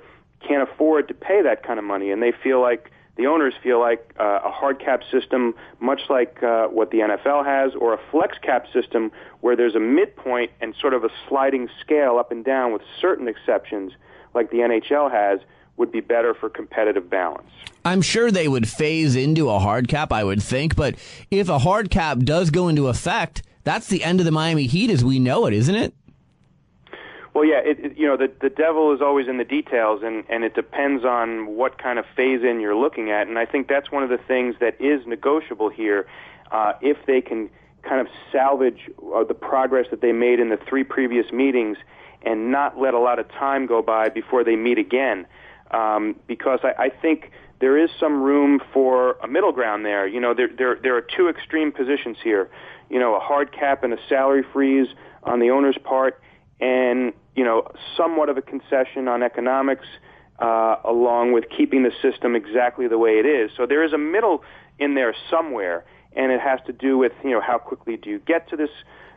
[0.46, 3.78] can't afford to pay that kind of money and they feel like the owners feel
[3.80, 8.00] like uh, a hard cap system, much like uh, what the NFL has, or a
[8.10, 12.44] flex cap system where there's a midpoint and sort of a sliding scale up and
[12.44, 13.92] down with certain exceptions,
[14.34, 15.40] like the NHL has,
[15.76, 17.50] would be better for competitive balance.
[17.84, 20.96] I'm sure they would phase into a hard cap, I would think, but
[21.30, 24.90] if a hard cap does go into effect, that's the end of the Miami Heat
[24.90, 25.94] as we know it, isn't it?
[27.34, 30.24] Well, yeah, it, it, you know the the devil is always in the details, and
[30.28, 33.66] and it depends on what kind of phase in you're looking at, and I think
[33.66, 36.06] that's one of the things that is negotiable here,
[36.52, 37.50] uh, if they can
[37.82, 41.76] kind of salvage uh, the progress that they made in the three previous meetings,
[42.22, 45.26] and not let a lot of time go by before they meet again,
[45.72, 50.06] um, because I, I think there is some room for a middle ground there.
[50.06, 52.48] You know, there there there are two extreme positions here.
[52.90, 54.86] You know, a hard cap and a salary freeze
[55.24, 56.20] on the owner's part,
[56.60, 59.86] and you know, somewhat of a concession on economics,
[60.38, 63.50] uh, along with keeping the system exactly the way it is.
[63.56, 64.42] So there is a middle
[64.78, 68.18] in there somewhere, and it has to do with you know how quickly do you
[68.20, 68.70] get to this,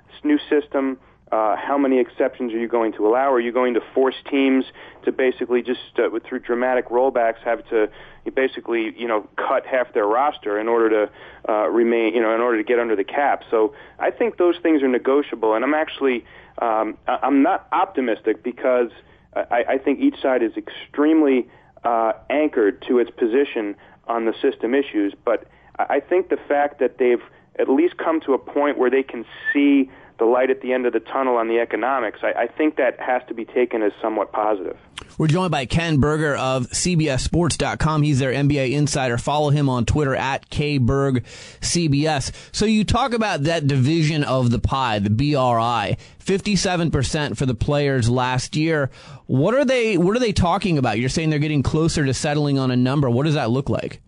[0.08, 1.00] this new system.
[1.30, 3.30] Uh, how many exceptions are you going to allow?
[3.34, 4.64] Are you going to force teams
[5.04, 7.90] to basically just uh, through dramatic rollbacks have to
[8.34, 11.12] basically you know cut half their roster in order to
[11.52, 13.44] uh, remain you know in order to get under the cap?
[13.52, 16.24] So I think those things are negotiable, and I'm actually
[16.60, 18.90] um, I'm not optimistic because
[19.36, 21.48] I, I think each side is extremely
[21.84, 23.76] uh, anchored to its position
[24.08, 25.46] on the system issues, but
[25.78, 27.22] I I think the fact that they've
[27.60, 29.90] at least come to a point where they can see
[30.20, 33.00] the light at the end of the tunnel on the economics, I, I think that
[33.00, 34.78] has to be taken as somewhat positive.
[35.18, 38.04] We're joined by Ken Berger of CBSSports.com.
[38.04, 39.18] He's their NBA insider.
[39.18, 42.32] Follow him on Twitter at KBergCBS.
[42.52, 48.10] So you talk about that division of the pie, the BRI, 57% for the players
[48.10, 48.92] last year.
[49.26, 51.00] What are they, what are they talking about?
[51.00, 53.10] You're saying they're getting closer to settling on a number.
[53.10, 54.02] What does that look like?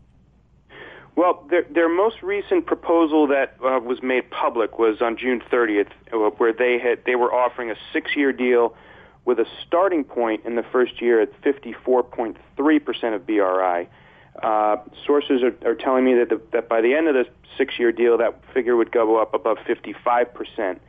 [1.15, 5.89] Well, their, their most recent proposal that uh, was made public was on June 30th,
[6.13, 8.73] uh, where they had they were offering a six-year deal
[9.25, 13.87] with a starting point in the first year at 54.3 percent of BRI.
[14.41, 17.25] Uh, sources are, are telling me that, the, that by the end of the
[17.57, 20.81] six-year deal, that figure would go up above 55 percent.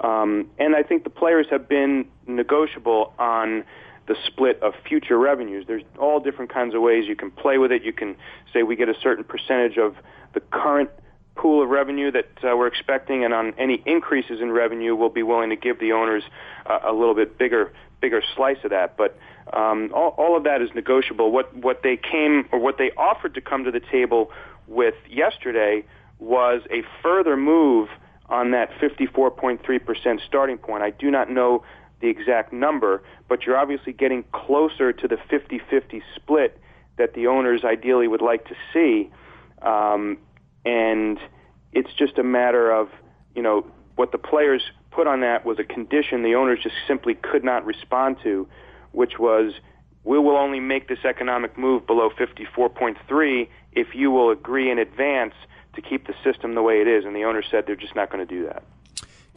[0.00, 3.64] Um, and I think the players have been negotiable on
[4.06, 5.66] the split of future revenues.
[5.66, 7.84] There's all different kinds of ways you can play with it.
[7.84, 8.16] You can
[8.52, 9.96] say we get a certain percentage of
[10.34, 10.90] the current
[11.38, 15.22] pool of revenue that uh, we're expecting, and on any increases in revenue, we'll be
[15.22, 16.24] willing to give the owners
[16.66, 18.96] uh, a little bit bigger bigger slice of that.
[18.96, 19.18] But
[19.52, 21.30] um, all, all of that is negotiable.
[21.30, 24.30] What what they came or what they offered to come to the table
[24.66, 25.84] with yesterday
[26.18, 27.88] was a further move
[28.28, 30.82] on that 54.3% starting point.
[30.82, 31.64] I do not know
[32.00, 36.60] the exact number, but you're obviously getting closer to the 50-50 split
[36.98, 39.10] that the owners ideally would like to see.
[39.62, 40.18] Um,
[40.64, 41.18] and
[41.72, 42.88] it's just a matter of,
[43.34, 43.66] you know,
[43.96, 47.64] what the players put on that was a condition the owners just simply could not
[47.64, 48.48] respond to,
[48.92, 49.52] which was
[50.04, 55.34] we will only make this economic move below 54.3 if you will agree in advance
[55.74, 57.04] to keep the system the way it is.
[57.04, 58.62] And the owners said they're just not going to do that.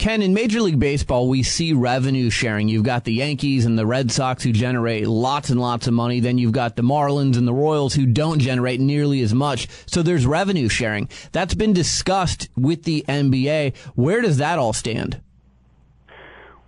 [0.01, 2.67] Ken, in Major League Baseball, we see revenue sharing.
[2.67, 6.19] You've got the Yankees and the Red Sox who generate lots and lots of money.
[6.19, 9.67] Then you've got the Marlins and the Royals who don't generate nearly as much.
[9.85, 11.07] So there's revenue sharing.
[11.33, 13.77] That's been discussed with the NBA.
[13.93, 15.21] Where does that all stand?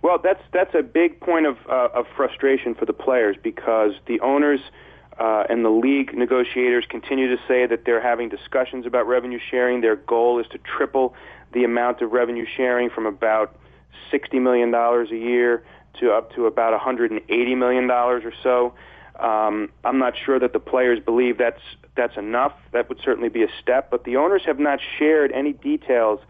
[0.00, 4.20] Well, that's that's a big point of uh, of frustration for the players because the
[4.20, 4.60] owners
[5.18, 9.80] uh, and the league negotiators continue to say that they're having discussions about revenue sharing.
[9.80, 11.16] Their goal is to triple
[11.54, 13.56] the amount of revenue sharing from about
[14.10, 15.64] sixty million dollars a year
[16.00, 18.74] to up to about 180 million dollars or so.
[19.18, 21.62] Um, I'm not sure that the players believe that's
[21.94, 22.52] that's enough.
[22.72, 26.20] That would certainly be a step, but the owners have not shared any details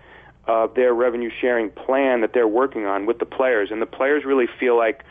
[0.47, 4.25] of their revenue sharing plan that they're working on with the players, and the players
[4.25, 5.03] really feel like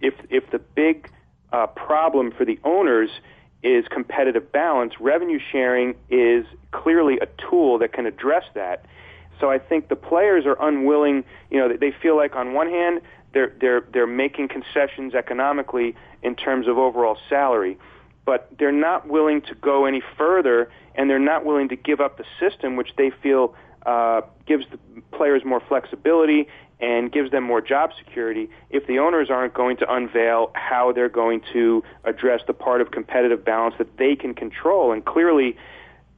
[0.00, 1.08] if if the big
[1.52, 3.10] uh, problem for the owners
[3.62, 8.86] is competitive balance, revenue sharing is clearly a tool that can address that.
[9.40, 11.24] So I think the players are unwilling.
[11.50, 13.00] You know, they feel like on one hand
[13.32, 17.78] they're they're they're making concessions economically in terms of overall salary,
[18.24, 22.18] but they're not willing to go any further, and they're not willing to give up
[22.18, 23.54] the system which they feel
[23.86, 24.78] uh, gives the
[25.12, 26.46] players more flexibility
[26.80, 31.10] and gives them more job security if the owners aren't going to unveil how they're
[31.10, 34.92] going to address the part of competitive balance that they can control.
[34.92, 35.56] And clearly,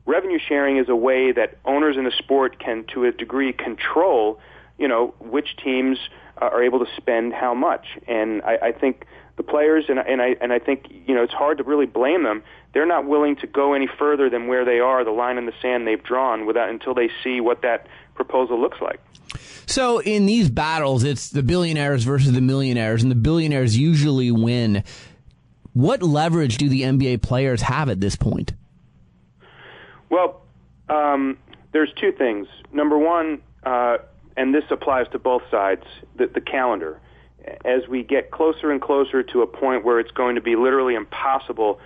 [0.07, 4.41] revenue sharing is a way that owners in the sport can, to a degree, control,
[4.79, 5.99] you know, which teams
[6.41, 7.87] uh, are able to spend how much.
[8.07, 11.33] And I, I think the players, and, and I and I think you know it's
[11.33, 12.43] hard to really blame them.
[12.75, 15.53] They're not willing to go any further than where they are, the line in the
[15.61, 19.01] sand they've drawn, without until they see what that proposal looks like.
[19.67, 24.85] So in these battles, it's the billionaires versus the millionaires, and the billionaires usually win.
[25.73, 28.53] What leverage do the NBA players have at this point?
[30.13, 30.43] Well,
[30.91, 31.39] um,
[31.73, 32.47] there's two things.
[32.71, 33.97] Number one, uh,
[34.37, 35.85] and this applies to both sides,
[36.17, 37.01] the, the calendar.
[37.65, 40.95] As we get closer and closer to a point where it's going to be literally
[40.95, 41.81] impossible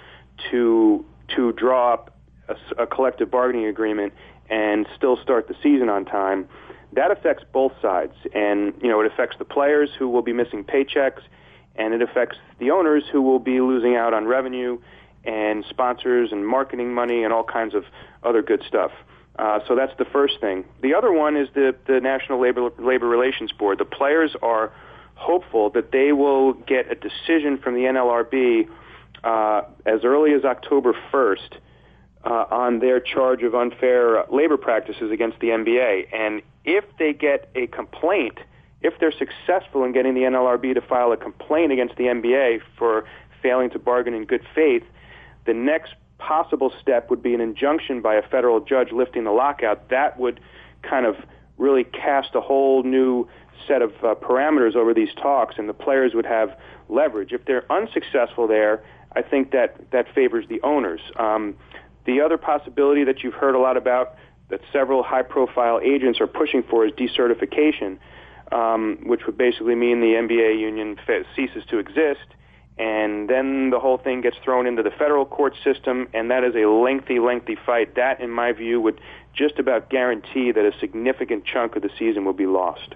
[0.51, 1.05] to
[1.37, 4.13] to draw up a, a collective bargaining agreement
[4.51, 6.49] and still start the season on time,
[6.93, 8.15] that affects both sides.
[8.35, 11.23] And you know, it affects the players who will be missing paychecks,
[11.77, 14.79] and it affects the owners who will be losing out on revenue
[15.27, 17.85] and sponsors and marketing money and all kinds of
[18.23, 18.93] other good stuff.
[19.39, 20.65] Uh, so that's the first thing.
[20.83, 23.79] The other one is the, the National Labor, Labor Relations Board.
[23.79, 24.73] The players are
[25.15, 28.69] hopeful that they will get a decision from the NLRB
[29.25, 31.59] uh, as early as October 1st
[32.25, 36.13] uh, on their charge of unfair labor practices against the NBA.
[36.15, 38.39] And if they get a complaint,
[38.83, 43.05] if they're successful in getting the NLRB to file a complaint against the NBA for
[43.43, 44.83] failing to bargain in good faith,
[45.47, 49.89] the next possible step would be an injunction by a federal judge lifting the lockout.
[49.91, 50.41] That would
[50.83, 51.17] kind of
[51.59, 53.29] really cast a whole new
[53.67, 56.57] set of uh, parameters over these talks, and the players would have
[56.89, 57.33] leverage.
[57.33, 58.85] If they're unsuccessful there,
[59.15, 61.01] I think that that favors the owners.
[61.19, 61.57] Um,
[62.05, 64.17] the other possibility that you've heard a lot about
[64.49, 67.99] that several high-profile agents are pushing for is decertification,
[68.53, 70.97] um, which would basically mean the NBA union
[71.35, 72.27] ceases to exist
[72.79, 76.55] and then the whole thing gets thrown into the federal court system, and that is
[76.55, 77.95] a lengthy, lengthy fight.
[77.95, 79.01] That, in my view, would
[79.35, 82.95] just about guarantee that a significant chunk of the season will be lost.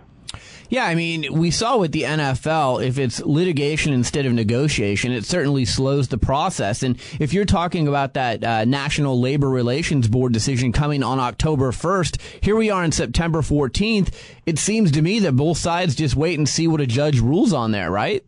[0.68, 5.24] Yeah, I mean, we saw with the NFL, if it's litigation instead of negotiation, it
[5.24, 6.84] certainly slows the process.
[6.84, 11.72] And if you're talking about that uh, National Labor Relations Board decision coming on October
[11.72, 14.14] 1st, here we are on September 14th.
[14.46, 17.52] It seems to me that both sides just wait and see what a judge rules
[17.52, 18.24] on there, right?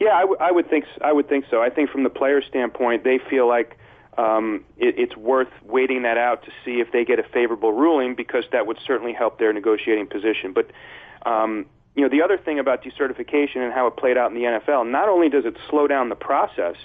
[0.00, 1.60] Yeah, I, w- I would think I would think so.
[1.60, 3.76] I think from the player standpoint, they feel like
[4.16, 8.14] um, it, it's worth waiting that out to see if they get a favorable ruling
[8.14, 10.52] because that would certainly help their negotiating position.
[10.52, 10.70] But
[11.28, 14.44] um, you know, the other thing about decertification and how it played out in the
[14.44, 16.76] NFL, not only does it slow down the process,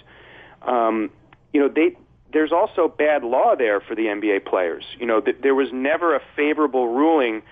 [0.63, 1.11] um,
[1.53, 1.95] you know, they
[2.31, 4.83] there's also bad law there for the NBA players.
[4.99, 7.43] You know, th- there was never a favorable ruling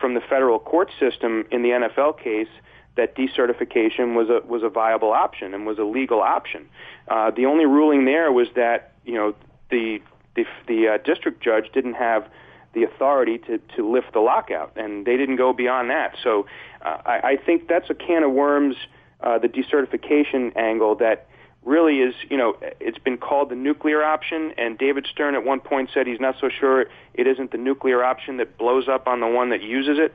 [0.00, 2.48] from the federal court system in the NFL case
[2.96, 6.68] that decertification was a was a viable option and was a legal option.
[7.08, 9.34] Uh, the only ruling there was that you know
[9.70, 10.00] the
[10.36, 12.28] the, the uh, district judge didn't have
[12.72, 16.14] the authority to to lift the lockout, and they didn't go beyond that.
[16.22, 16.46] So
[16.82, 18.76] uh, I, I think that's a can of worms.
[19.20, 21.26] Uh, the decertification angle that
[21.62, 25.60] really is, you know, it's been called the nuclear option, and David Stern at one
[25.60, 29.20] point said he's not so sure it isn't the nuclear option that blows up on
[29.20, 30.14] the one that uses it.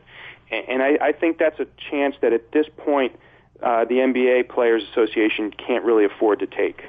[0.52, 3.20] And I, I think that's a chance that at this point,
[3.62, 6.84] uh, the NBA Players Association can't really afford to take.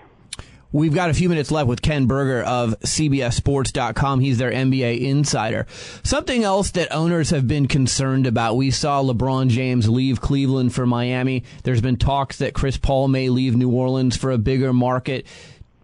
[0.72, 4.20] We've got a few minutes left with Ken Berger of CBSSports.com.
[4.20, 5.66] He's their NBA insider.
[6.02, 8.56] Something else that owners have been concerned about.
[8.56, 11.44] We saw LeBron James leave Cleveland for Miami.
[11.62, 15.26] There's been talks that Chris Paul may leave New Orleans for a bigger market.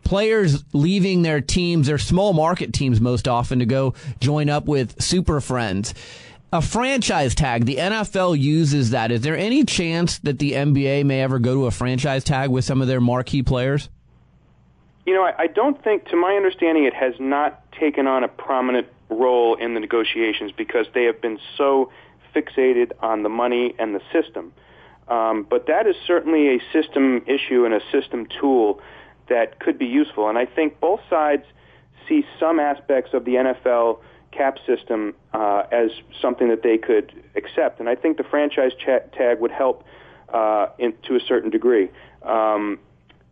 [0.04, 5.00] Players leaving their teams, their small market teams most often, to go join up with
[5.00, 5.94] super friends
[6.52, 7.64] a franchise tag.
[7.64, 9.10] The NFL uses that.
[9.10, 12.64] Is there any chance that the NBA may ever go to a franchise tag with
[12.64, 13.88] some of their marquee players?
[15.06, 18.28] You know, I, I don't think, to my understanding, it has not taken on a
[18.28, 21.90] prominent role in the negotiations because they have been so
[22.34, 24.52] fixated on the money and the system.
[25.08, 28.80] Um, but that is certainly a system issue and a system tool
[29.28, 30.28] that could be useful.
[30.28, 31.44] And I think both sides
[32.08, 33.98] see some aspects of the NFL
[34.32, 37.78] cap system uh, as something that they could accept.
[37.80, 39.84] And I think the franchise tag would help
[40.32, 41.90] uh, in, to a certain degree.
[42.22, 42.78] Um,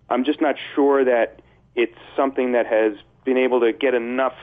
[0.08, 1.40] I'm just not sure that
[1.74, 2.94] it's something that has
[3.24, 4.34] been able to get enough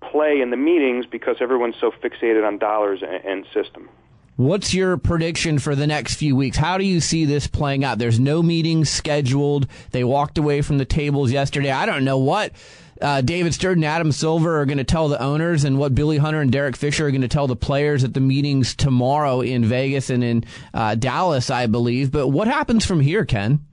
[0.00, 3.88] play in the meetings because everyone's so fixated on dollars and, and system.
[4.36, 6.56] What's your prediction for the next few weeks?
[6.56, 7.98] How do you see this playing out?
[7.98, 9.66] There's no meetings scheduled.
[9.90, 11.72] They walked away from the tables yesterday.
[11.72, 12.52] I don't know what
[13.00, 16.18] uh, David Stern and Adam Silver are going to tell the owners and what Billy
[16.18, 19.64] Hunter and Derek Fisher are going to tell the players at the meetings tomorrow in
[19.64, 20.44] Vegas and in
[20.74, 22.10] uh, Dallas, I believe.
[22.10, 23.64] But what happens from here, Ken?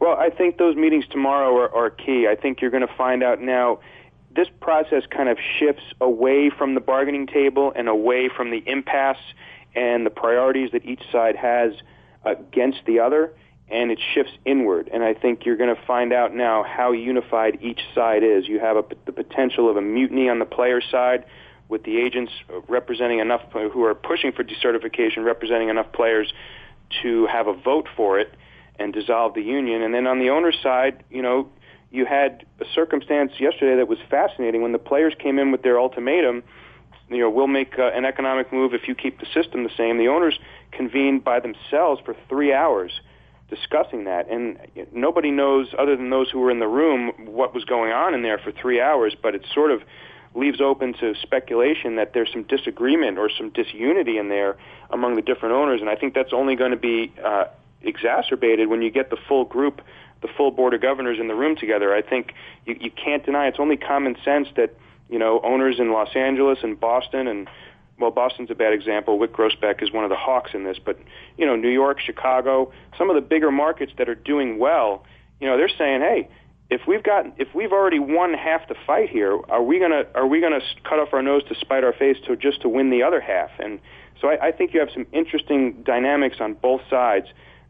[0.00, 2.28] Well, I think those meetings tomorrow are, are key.
[2.30, 3.80] I think you're going to find out now.
[4.36, 9.18] This process kind of shifts away from the bargaining table and away from the impasse
[9.74, 11.72] and the priorities that each side has
[12.24, 13.32] against the other
[13.70, 14.88] and it shifts inward.
[14.92, 18.48] And I think you're going to find out now how unified each side is.
[18.48, 21.24] You have a, the potential of a mutiny on the player side,
[21.68, 22.32] with the agents
[22.66, 26.32] representing enough who are pushing for decertification, representing enough players
[27.02, 28.34] to have a vote for it
[28.78, 29.82] and dissolve the union.
[29.82, 31.48] And then on the owner's side, you know,
[31.90, 35.78] you had a circumstance yesterday that was fascinating when the players came in with their
[35.78, 36.42] ultimatum.
[37.10, 39.98] You know, we'll make uh, an economic move if you keep the system the same.
[39.98, 40.38] The owners
[40.72, 43.00] convened by themselves for three hours
[43.48, 44.28] discussing that.
[44.28, 44.58] And
[44.92, 48.22] nobody knows, other than those who were in the room, what was going on in
[48.22, 49.14] there for three hours.
[49.20, 49.82] But it sort of
[50.34, 54.56] leaves open to speculation that there's some disagreement or some disunity in there
[54.90, 55.80] among the different owners.
[55.80, 57.44] And I think that's only going to be uh,
[57.82, 59.80] exacerbated when you get the full group
[60.20, 61.94] the full board of governors in the room together.
[61.94, 62.34] I think
[62.66, 64.74] you, you can't deny it's only common sense that
[65.08, 67.48] you know owners in Los Angeles and Boston and
[67.98, 69.18] well, Boston's a bad example.
[69.18, 70.98] Wyc Grousbeck is one of the hawks in this, but
[71.36, 75.04] you know, New York, Chicago, some of the bigger markets that are doing well,
[75.40, 76.28] you know, they're saying, hey,
[76.70, 80.26] if we've got if we've already won half the fight here, are we gonna are
[80.26, 83.02] we gonna cut off our nose to spite our face to just to win the
[83.02, 83.50] other half?
[83.58, 83.80] And
[84.20, 87.28] so I, I think you have some interesting dynamics on both sides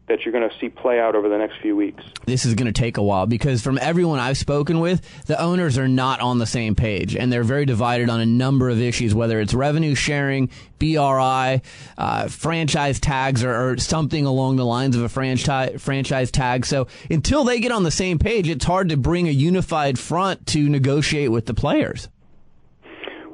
[0.09, 2.03] that you're going to see play out over the next few weeks.
[2.25, 5.77] This is going to take a while because from everyone I've spoken with, the owners
[5.77, 9.13] are not on the same page and they're very divided on a number of issues,
[9.13, 10.49] whether it's revenue sharing,
[10.79, 11.61] BRI,
[11.97, 16.65] uh, franchise tags, or, or, something along the lines of a franchise franchise tag.
[16.65, 20.47] So until they get on the same page, it's hard to bring a unified front
[20.47, 22.09] to negotiate with the players.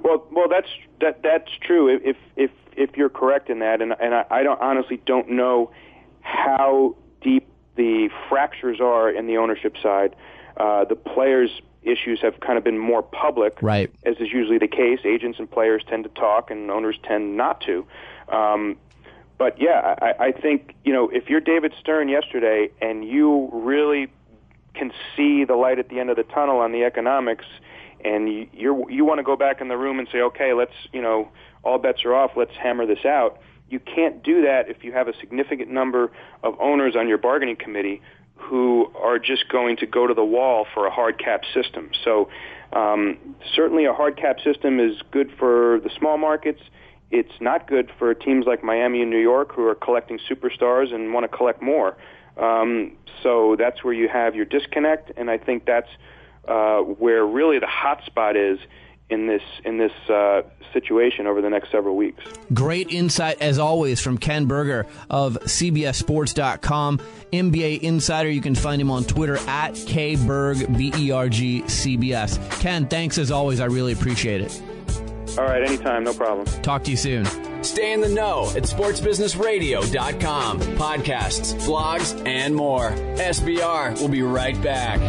[0.04, 0.70] Well, well, that's
[1.02, 1.88] that that's true.
[1.88, 5.72] If if if you're correct in that, and and I, I don't honestly don't know
[6.26, 10.16] how deep the fractures are in the ownership side.
[10.58, 13.92] Uh, the players' issues have kind of been more public, right?
[14.06, 15.00] As is usually the case.
[15.06, 17.86] Agents and players tend to talk, and owners tend not to.
[18.30, 18.78] Um,
[19.38, 24.08] but yeah, I, I think you know if you're David Stern yesterday and you really
[24.74, 27.46] can see the light at the end of the tunnel on the economics,
[28.04, 30.74] and you you're, you want to go back in the room and say, okay, let's
[30.92, 31.30] you know
[31.64, 35.07] all bets are off, let's hammer this out you can't do that if you have
[35.07, 36.11] a significant number
[36.43, 38.01] of owners on your bargaining committee
[38.36, 41.89] who are just going to go to the wall for a hard cap system.
[42.03, 42.30] So
[42.74, 43.18] um,
[43.55, 46.61] certainly a hard cap system is good for the small markets.
[47.11, 51.13] It's not good for teams like Miami and New York who are collecting superstars and
[51.13, 51.97] want to collect more.
[52.38, 55.89] Um, so that's where you have your disconnect, and I think that's
[56.47, 58.59] uh, where really the hot spot is
[59.10, 60.41] in this in this uh,
[60.74, 62.24] situation over the next several weeks.
[62.53, 66.99] Great insight as always from Ken Berger of CBSSports.com,
[67.32, 68.30] NBA insider.
[68.30, 72.39] You can find him on Twitter at kberg b e r g c b s.
[72.60, 73.60] Ken, thanks as always.
[73.60, 74.62] I really appreciate it.
[75.38, 76.45] All right, anytime, no problem.
[76.62, 77.26] Talk to you soon.
[77.64, 80.60] Stay in the know at sportsbusinessradio.com.
[80.62, 82.91] Podcasts, blogs, and more.
[82.91, 85.01] SBR will be right back.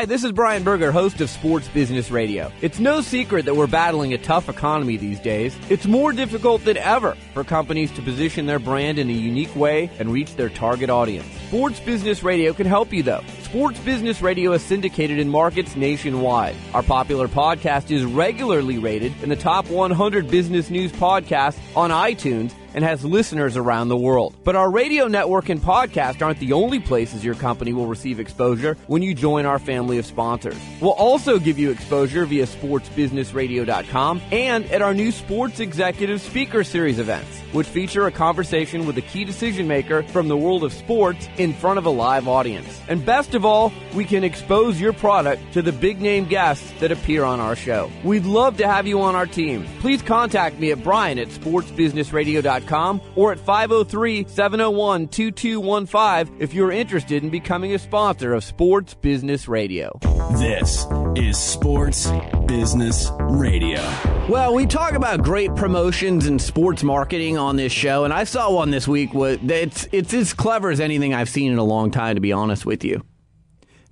[0.00, 2.50] Hi, this is Brian Berger, host of Sports Business Radio.
[2.62, 5.54] It's no secret that we're battling a tough economy these days.
[5.68, 9.90] It's more difficult than ever for companies to position their brand in a unique way
[9.98, 11.28] and reach their target audience.
[11.50, 13.24] Sports Business Radio can help you though.
[13.42, 16.54] Sports Business Radio is syndicated in markets nationwide.
[16.72, 22.52] Our popular podcast is regularly rated in the top 100 business news podcasts on iTunes
[22.74, 24.36] and has listeners around the world.
[24.44, 28.76] But our radio network and podcast aren't the only places your company will receive exposure
[28.86, 30.56] when you join our family of sponsors.
[30.80, 36.98] We'll also give you exposure via sportsbusinessradio.com and at our new Sports Executive Speaker Series
[36.98, 41.28] events, which feature a conversation with a key decision maker from the world of sports
[41.40, 42.80] in front of a live audience.
[42.88, 46.92] And best of all, we can expose your product to the big name guests that
[46.92, 47.90] appear on our show.
[48.04, 49.66] We'd love to have you on our team.
[49.80, 57.22] Please contact me at Brian at sportsbusinessradio.com or at 503 701 2215 if you're interested
[57.22, 59.98] in becoming a sponsor of Sports Business Radio.
[60.38, 60.86] This
[61.16, 62.10] is Sports
[62.46, 63.80] Business Radio.
[64.28, 68.52] Well, we talk about great promotions and sports marketing on this show, and I saw
[68.52, 69.10] one this week.
[69.14, 72.66] It's, it's as clever as anything I've seen in a long time, to be honest
[72.66, 73.04] with you.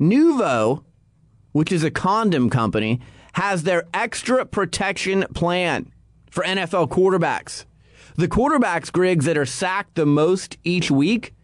[0.01, 0.85] Nuvo,
[1.53, 3.01] which is a condom company,
[3.33, 5.91] has their extra protection plan
[6.31, 7.65] for NFL quarterbacks.
[8.17, 11.35] The quarterbacks, Griggs, that are sacked the most each week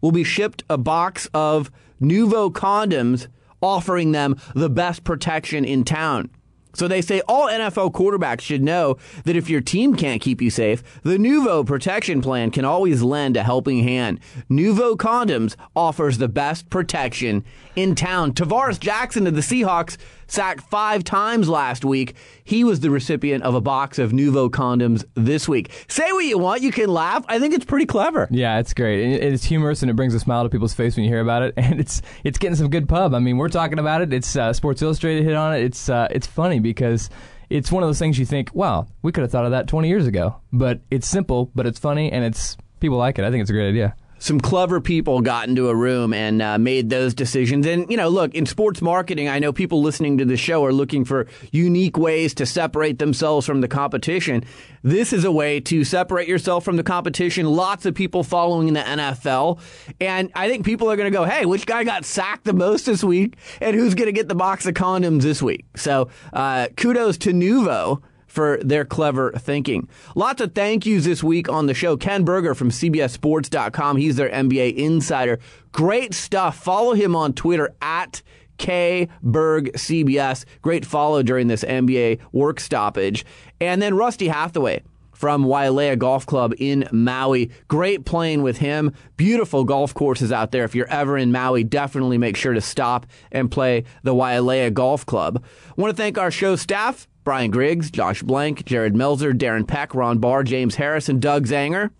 [0.00, 1.70] will be shipped a box of
[2.00, 3.26] Nuvo condoms
[3.60, 6.30] offering them the best protection in town.
[6.72, 10.50] So they say all NFL quarterbacks should know that if your team can't keep you
[10.50, 14.20] safe, the Nuvo protection plan can always lend a helping hand.
[14.48, 17.44] Nuvo condoms offers the best protection
[17.76, 18.32] in town.
[18.32, 19.96] Tarvaris Jackson of the Seahawks
[20.26, 22.14] sacked five times last week.
[22.44, 25.70] He was the recipient of a box of Nuvo condoms this week.
[25.88, 27.24] Say what you want, you can laugh.
[27.28, 28.28] I think it's pretty clever.
[28.30, 29.00] Yeah, it's great.
[29.22, 31.54] It's humorous and it brings a smile to people's face when you hear about it.
[31.60, 33.14] And it's it's getting some good pub.
[33.14, 34.12] I mean, we're talking about it.
[34.12, 35.62] It's uh, Sports Illustrated hit on it.
[35.62, 37.10] It's uh, it's funny because
[37.50, 39.88] it's one of those things you think, wow, we could have thought of that 20
[39.88, 40.36] years ago.
[40.52, 43.24] But it's simple, but it's funny, and it's people like it.
[43.24, 43.94] I think it's a great idea.
[44.20, 47.66] Some clever people got into a room and uh, made those decisions.
[47.66, 50.72] And, you know, look, in sports marketing, I know people listening to the show are
[50.72, 54.44] looking for unique ways to separate themselves from the competition.
[54.82, 57.46] This is a way to separate yourself from the competition.
[57.46, 59.58] Lots of people following the NFL.
[60.00, 62.86] And I think people are going to go, hey, which guy got sacked the most
[62.86, 63.36] this week?
[63.62, 65.64] And who's going to get the box of condoms this week?
[65.76, 69.88] So uh, kudos to Nuvo for their clever thinking.
[70.14, 71.96] Lots of thank yous this week on the show.
[71.96, 73.96] Ken Berger from CBSSports.com.
[73.96, 75.40] He's their NBA insider.
[75.72, 76.56] Great stuff.
[76.56, 78.22] Follow him on Twitter at
[78.58, 80.44] KBergCBS.
[80.62, 83.24] Great follow during this NBA work stoppage.
[83.60, 84.82] And then Rusty Hathaway
[85.20, 87.50] from Wailea Golf Club in Maui.
[87.68, 88.90] Great playing with him.
[89.18, 90.64] Beautiful golf courses out there.
[90.64, 95.04] If you're ever in Maui, definitely make sure to stop and play the Wailea Golf
[95.04, 95.44] Club.
[95.76, 97.06] want to thank our show staff.
[97.22, 101.90] Brian Griggs, Josh Blank, Jared Melzer, Darren Peck, Ron Barr, James Harris, and Doug Zanger.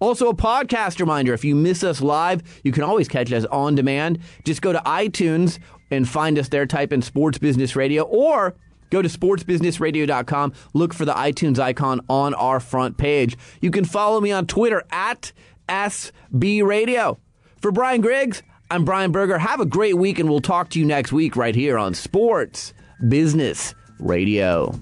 [0.00, 3.76] Also, a podcast reminder if you miss us live, you can always catch us on
[3.76, 4.18] demand.
[4.44, 5.60] Just go to iTunes
[5.92, 8.56] and find us there, type in Sports Business Radio, or
[8.90, 13.36] go to sportsbusinessradio.com, look for the iTunes icon on our front page.
[13.60, 15.32] You can follow me on Twitter at
[15.68, 17.18] SB Radio.
[17.60, 19.38] For Brian Griggs, I'm Brian Berger.
[19.38, 22.74] Have a great week, and we'll talk to you next week right here on Sports
[23.08, 24.74] Business Radio.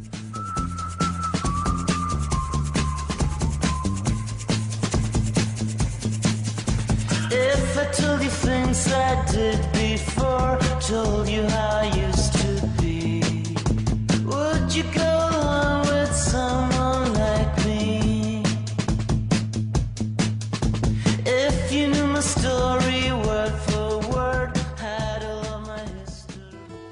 [7.30, 11.82] If I told you things I did before, told you how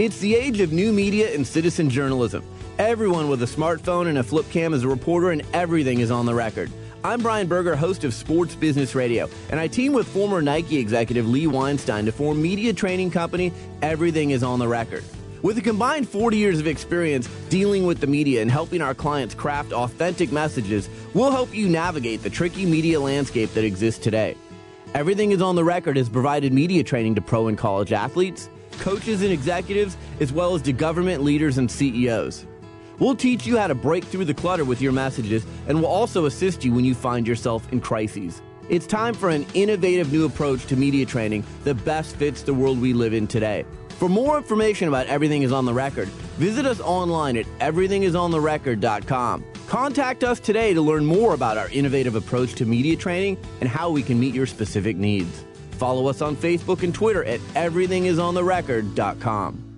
[0.00, 2.42] It's the age of new media and citizen journalism.
[2.78, 6.24] Everyone with a smartphone and a flip cam is a reporter, and everything is on
[6.24, 6.70] the record.
[7.04, 11.28] I'm Brian Berger, host of Sports Business Radio, and I team with former Nike executive
[11.28, 15.04] Lee Weinstein to form media training company Everything is on the Record.
[15.42, 19.34] With a combined 40 years of experience dealing with the media and helping our clients
[19.34, 24.36] craft authentic messages, we'll help you navigate the tricky media landscape that exists today.
[24.92, 29.22] Everything is on the record has provided media training to pro and college athletes, coaches
[29.22, 32.44] and executives, as well as to government leaders and CEOs.
[32.98, 36.26] We'll teach you how to break through the clutter with your messages, and we'll also
[36.26, 38.42] assist you when you find yourself in crises.
[38.68, 42.78] It's time for an innovative new approach to media training that best fits the world
[42.78, 43.64] we live in today.
[44.00, 49.44] For more information about Everything is on the Record, visit us online at everythingisontherecord.com.
[49.66, 53.90] Contact us today to learn more about our innovative approach to media training and how
[53.90, 55.44] we can meet your specific needs.
[55.72, 59.69] Follow us on Facebook and Twitter at everythingisontherecord.com.